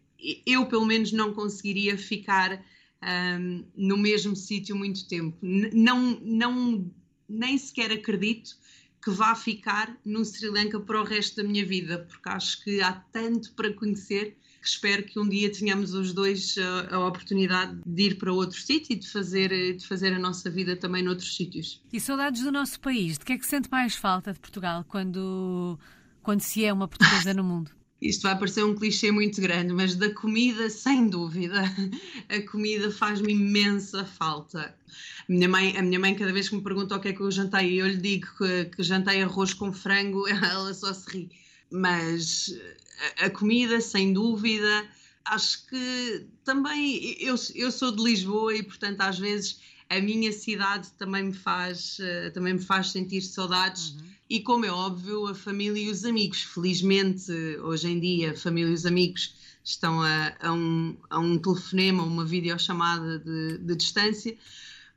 eu, 0.47 0.67
pelo 0.67 0.87
menos, 0.87 1.13
não 1.13 1.33
conseguiria 1.33 1.99
ficar 1.99 2.65
um, 3.03 3.65
no 3.77 3.97
mesmo 3.97 4.35
sítio 4.35 4.77
muito 4.77 5.07
tempo. 5.07 5.37
N 5.43 5.71
não, 5.73 6.21
não, 6.23 6.91
nem 7.29 7.59
sequer 7.59 7.93
acredito 7.93 8.57
que 9.03 9.11
vá 9.11 9.35
ficar 9.35 9.99
no 10.05 10.25
Sri 10.25 10.49
Lanka 10.49 10.81
para 10.81 11.01
o 11.01 11.05
resto 11.05 11.37
da 11.37 11.49
minha 11.49 11.65
vida, 11.65 12.07
porque 12.09 12.29
acho 12.29 12.65
que 12.65 12.81
há 12.81 12.93
tanto 12.93 13.53
para 13.53 13.73
conhecer 13.73 14.37
espero 14.69 15.03
que 15.05 15.19
um 15.19 15.29
dia 15.29 15.51
tenhamos 15.51 15.95
os 15.95 16.13
dois 16.13 16.57
a, 16.59 16.97
a 16.97 17.07
oportunidade 17.07 17.79
de 17.85 18.03
ir 18.03 18.15
para 18.17 18.33
outro 18.33 18.61
sítio 18.61 18.95
e 18.95 18.97
de 18.97 19.09
fazer, 19.09 19.77
de 19.77 19.87
fazer 19.87 20.13
a 20.13 20.19
nossa 20.19 20.51
vida 20.51 20.77
também 20.77 21.03
noutros 21.03 21.37
sítios. 21.37 21.83
E 21.93 22.01
saudades 22.01 22.43
do 22.43 22.53
nosso 22.53 22.81
país? 22.81 23.19
De 23.19 23.25
que 23.25 23.33
é 23.33 23.39
que 23.39 23.47
sente 23.47 23.71
mais 23.71 23.95
falta 23.95 24.33
de 24.33 24.41
Portugal 24.41 24.85
quando, 24.89 25.79
quando 26.23 26.41
se 26.41 26.65
é 26.65 26.73
uma 26.73 26.89
portuguesa 26.89 27.35
no 27.35 27.45
mundo? 27.45 27.71
Isto 28.05 28.25
vai 28.25 28.39
parecer 28.39 28.63
um 28.63 28.75
clichê 28.75 29.11
muito 29.11 29.41
grande, 29.41 29.73
mas 29.73 29.95
da 29.95 30.13
comida, 30.13 30.69
sem 30.69 31.09
dúvida. 31.09 31.63
A 32.29 32.41
comida 32.51 32.91
faz-me 32.91 33.33
imensa 33.33 34.05
falta. 34.05 34.75
A 35.27 35.33
minha, 35.33 35.49
mãe, 35.49 35.75
a 35.75 35.83
minha 35.83 35.99
mãe, 35.99 36.15
cada 36.15 36.31
vez 36.31 36.51
que 36.51 36.55
me 36.55 36.63
pergunta 36.63 36.95
o 36.95 37.01
que 37.01 37.09
é 37.09 37.13
que 37.15 37.23
eu 37.23 37.31
jantei 37.31 37.73
e 37.73 37.79
eu 37.79 37.87
lhe 37.87 37.97
digo 37.97 38.27
que, 38.37 38.67
que 38.67 38.83
jantei 38.83 39.23
arroz 39.23 39.55
com 39.55 39.73
frango, 39.73 40.29
ela 40.29 40.75
só 40.75 40.93
se 40.93 41.11
ri. 41.11 41.31
Mas 41.71 42.55
a, 43.21 43.27
a 43.27 43.31
comida, 43.31 43.81
sem 43.81 44.13
dúvida. 44.13 44.89
Acho 45.25 45.67
que 45.67 46.27
também. 46.45 47.17
Eu, 47.21 47.35
eu 47.55 47.71
sou 47.71 47.91
de 47.91 48.03
Lisboa 48.03 48.55
e, 48.55 48.63
portanto, 48.63 49.01
às 49.01 49.19
vezes 49.19 49.61
a 49.89 50.01
minha 50.01 50.33
cidade 50.33 50.91
também 50.99 51.25
me 51.25 51.33
faz, 51.33 51.99
uh, 51.99 52.33
também 52.33 52.55
me 52.55 52.63
faz 52.63 52.91
sentir 52.91 53.23
saudades. 53.23 53.91
Uhum. 53.91 54.15
E 54.31 54.41
como 54.41 54.65
é 54.65 54.73
óbvio, 54.73 55.27
a 55.29 55.35
família 55.35 55.83
e 55.83 55.91
os 55.91 56.05
amigos. 56.05 56.43
Felizmente, 56.43 57.31
hoje 57.63 57.89
em 57.89 58.01
dia, 58.01 58.33
a 58.33 58.37
família 58.37 58.71
e 58.71 58.75
os 58.75 58.87
amigos 58.87 59.35
estão 59.63 60.01
a, 60.01 60.35
a, 60.41 60.53
um, 60.53 60.97
a 61.11 61.19
um 61.19 61.39
telefonema, 61.39 62.03
uma 62.03 62.25
videochamada 62.25 63.19
de, 63.19 63.59
de 63.59 63.77
distância 63.77 64.37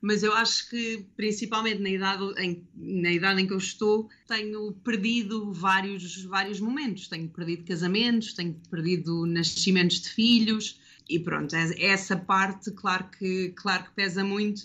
mas 0.01 0.23
eu 0.23 0.33
acho 0.33 0.69
que 0.69 1.05
principalmente 1.15 1.81
na 1.81 1.89
idade 1.89 2.23
em, 2.37 2.67
na 2.75 3.11
idade 3.11 3.41
em 3.41 3.47
que 3.47 3.53
eu 3.53 3.57
estou 3.57 4.09
tenho 4.27 4.71
perdido 4.83 5.51
vários 5.51 6.23
vários 6.25 6.59
momentos 6.59 7.07
tenho 7.07 7.27
perdido 7.29 7.65
casamentos 7.65 8.33
tenho 8.33 8.55
perdido 8.69 9.25
nascimentos 9.25 10.01
de 10.01 10.09
filhos 10.09 10.79
e 11.09 11.19
pronto, 11.19 11.55
é, 11.55 11.85
essa 11.85 12.17
parte, 12.17 12.71
claro 12.71 13.05
que, 13.17 13.49
claro 13.55 13.85
que 13.85 13.91
pesa 13.91 14.23
muito, 14.23 14.63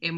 é, 0.00 0.08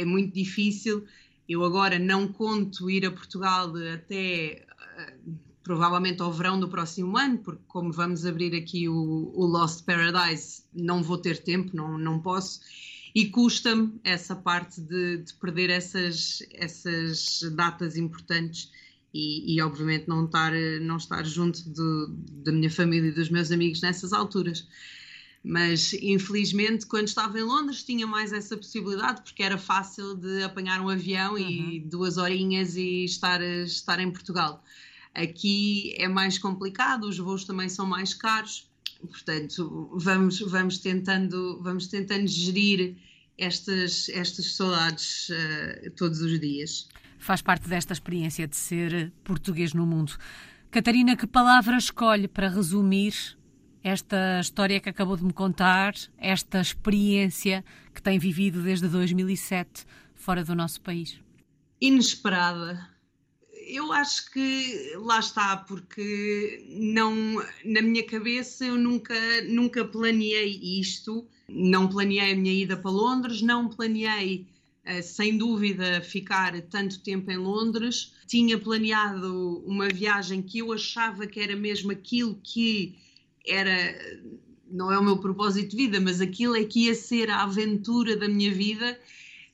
é 0.00 0.04
muito 0.04 0.32
difícil. 0.32 1.04
Eu 1.48 1.64
agora 1.64 1.98
não 1.98 2.28
conto 2.28 2.90
ir 2.90 3.04
a 3.06 3.10
Portugal 3.10 3.72
até 3.94 4.64
uh, 4.98 5.38
provavelmente 5.62 6.22
ao 6.22 6.32
verão 6.32 6.60
do 6.60 6.68
próximo 6.68 7.16
ano, 7.16 7.38
porque 7.38 7.62
como 7.66 7.92
vamos 7.92 8.24
abrir 8.24 8.54
aqui 8.54 8.88
o, 8.88 9.32
o 9.34 9.44
Lost 9.44 9.84
Paradise, 9.84 10.62
não 10.72 11.02
vou 11.02 11.18
ter 11.18 11.42
tempo, 11.42 11.74
não, 11.74 11.98
não 11.98 12.20
posso. 12.20 12.60
E 13.14 13.26
custa-me 13.26 13.98
essa 14.04 14.36
parte 14.36 14.80
de, 14.80 15.18
de, 15.18 15.34
perder 15.34 15.70
essas, 15.70 16.42
essas 16.52 17.40
datas 17.54 17.96
importantes 17.96 18.70
e, 19.12 19.54
e, 19.54 19.62
obviamente 19.62 20.06
não 20.08 20.26
estar, 20.26 20.52
não 20.82 20.96
estar 20.96 21.24
junto 21.24 21.62
de, 21.70 22.42
da 22.44 22.52
minha 22.52 22.70
família 22.70 23.08
e 23.08 23.12
dos 23.12 23.30
meus 23.30 23.50
amigos 23.50 23.80
nessas 23.80 24.12
alturas. 24.12 24.68
Mas 25.42 25.94
infelizmente, 25.94 26.84
quando 26.86 27.08
estava 27.08 27.38
em 27.38 27.42
Londres, 27.42 27.82
tinha 27.82 28.06
mais 28.06 28.32
essa 28.32 28.56
possibilidade, 28.56 29.22
porque 29.22 29.42
era 29.42 29.56
fácil 29.56 30.14
de 30.14 30.42
apanhar 30.42 30.80
um 30.80 30.88
avião 30.88 31.34
uhum. 31.34 31.38
e 31.38 31.80
duas 31.80 32.18
horinhas 32.18 32.76
e 32.76 33.04
estar, 33.04 33.40
estar 33.40 33.98
em 34.00 34.10
Portugal. 34.10 34.62
Aqui 35.14 35.94
é 35.96 36.06
mais 36.06 36.38
complicado, 36.38 37.04
os 37.04 37.18
voos 37.18 37.44
também 37.44 37.68
são 37.68 37.86
mais 37.86 38.12
caros, 38.14 38.67
portanto, 39.06 39.90
vamos, 39.94 40.40
vamos, 40.40 40.78
tentando, 40.78 41.60
vamos 41.62 41.86
tentando 41.86 42.26
gerir 42.26 42.96
estas, 43.36 44.08
estas 44.08 44.56
saudades 44.56 45.28
uh, 45.30 45.90
todos 45.92 46.20
os 46.20 46.40
dias. 46.40 46.88
Faz 47.18 47.42
parte 47.42 47.68
desta 47.68 47.92
experiência 47.92 48.46
de 48.46 48.56
ser 48.56 49.12
português 49.24 49.72
no 49.72 49.86
mundo. 49.86 50.16
Catarina, 50.70 51.16
que 51.16 51.26
palavra 51.26 51.76
escolhe 51.76 52.28
para 52.28 52.48
resumir 52.48 53.14
esta 53.82 54.40
história 54.40 54.80
que 54.80 54.88
acabou 54.88 55.16
de 55.16 55.24
me 55.24 55.32
contar, 55.32 55.94
esta 56.18 56.60
experiência 56.60 57.64
que 57.94 58.02
tem 58.02 58.18
vivido 58.18 58.62
desde 58.62 58.88
2007 58.88 59.86
fora 60.14 60.44
do 60.44 60.54
nosso 60.54 60.80
país? 60.80 61.18
Inesperada. 61.80 62.97
Eu 63.68 63.92
acho 63.92 64.30
que 64.32 64.94
lá 64.96 65.20
está, 65.20 65.54
porque 65.58 66.64
não 66.70 67.12
na 67.64 67.82
minha 67.82 68.02
cabeça 68.04 68.64
eu 68.64 68.76
nunca, 68.76 69.14
nunca 69.42 69.84
planeei 69.84 70.58
isto, 70.80 71.28
não 71.46 71.86
planeei 71.86 72.32
a 72.32 72.36
minha 72.36 72.54
ida 72.54 72.78
para 72.78 72.90
Londres, 72.90 73.42
não 73.42 73.68
planeei 73.68 74.46
eh, 74.84 75.02
sem 75.02 75.36
dúvida 75.36 76.00
ficar 76.00 76.58
tanto 76.62 77.02
tempo 77.02 77.30
em 77.30 77.36
Londres. 77.36 78.14
Tinha 78.26 78.58
planeado 78.58 79.62
uma 79.66 79.88
viagem 79.88 80.40
que 80.40 80.60
eu 80.60 80.72
achava 80.72 81.26
que 81.26 81.38
era 81.38 81.54
mesmo 81.54 81.92
aquilo 81.92 82.40
que 82.42 82.96
era 83.46 83.96
não 84.70 84.92
é 84.92 84.98
o 84.98 85.04
meu 85.04 85.18
propósito 85.18 85.70
de 85.70 85.76
vida, 85.76 86.00
mas 86.00 86.20
aquilo 86.20 86.56
é 86.56 86.64
que 86.64 86.86
ia 86.86 86.94
ser 86.94 87.30
a 87.30 87.42
aventura 87.42 88.16
da 88.16 88.28
minha 88.28 88.52
vida. 88.52 88.98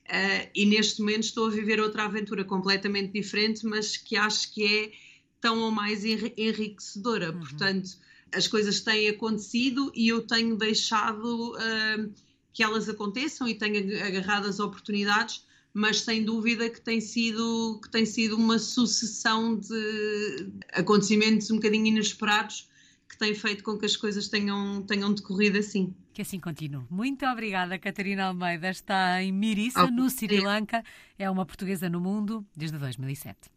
Uh, 0.07 0.51
e 0.55 0.67
neste 0.67 1.01
momento 1.01 1.25
estou 1.25 1.47
a 1.47 1.51
viver 1.51 1.81
outra 1.81 2.05
aventura 2.05 2.45
completamente 2.45 3.12
diferente, 3.12 3.64
mas 3.64 3.97
que 3.97 4.17
acho 4.17 4.53
que 4.53 4.64
é 4.67 4.93
tão 5.40 5.61
ou 5.61 5.71
mais 5.71 6.05
enriquecedora. 6.05 7.33
Uhum. 7.33 7.40
Portanto, 7.40 7.90
as 8.33 8.47
coisas 8.47 8.81
têm 8.81 9.09
acontecido 9.09 9.90
e 9.95 10.09
eu 10.09 10.23
tenho 10.23 10.57
deixado 10.57 11.53
uh, 11.53 12.12
que 12.53 12.62
elas 12.62 12.88
aconteçam 12.88 13.49
e 13.49 13.55
tenho 13.55 14.05
agarrado 14.05 14.47
as 14.47 14.61
oportunidades, 14.61 15.45
mas 15.73 16.01
sem 16.01 16.23
dúvida 16.23 16.69
que 16.69 16.81
tem 16.81 17.01
sido, 17.01 17.81
que 17.83 17.90
tem 17.90 18.07
sido 18.07 18.37
uma 18.37 18.59
sucessão 18.59 19.57
de 19.57 20.49
acontecimentos 20.73 21.51
um 21.51 21.57
bocadinho 21.57 21.87
inesperados 21.87 22.69
que 23.14 23.18
tem 23.18 23.35
feito 23.35 23.62
com 23.62 23.79
que 23.79 23.87
as 23.87 23.96
coisas 23.96 24.29
tenham, 24.29 24.83
tenham 24.83 25.14
decorrido 25.14 25.59
assim. 25.59 25.94
Que 26.12 26.22
assim 26.22 26.40
continue. 26.40 26.85
Muito 26.90 27.24
obrigada, 27.27 27.79
Catarina 27.79 28.24
Almeida. 28.27 28.68
Está 28.68 29.22
em 29.22 29.33
Mirissa, 29.33 29.87
no 29.90 30.11
Sri 30.11 30.40
Lanka. 30.40 30.83
É 31.18 31.31
uma 31.31 31.46
portuguesa 31.46 31.88
no 31.88 32.00
mundo 32.00 32.44
desde 32.57 32.77
2007. 32.77 33.54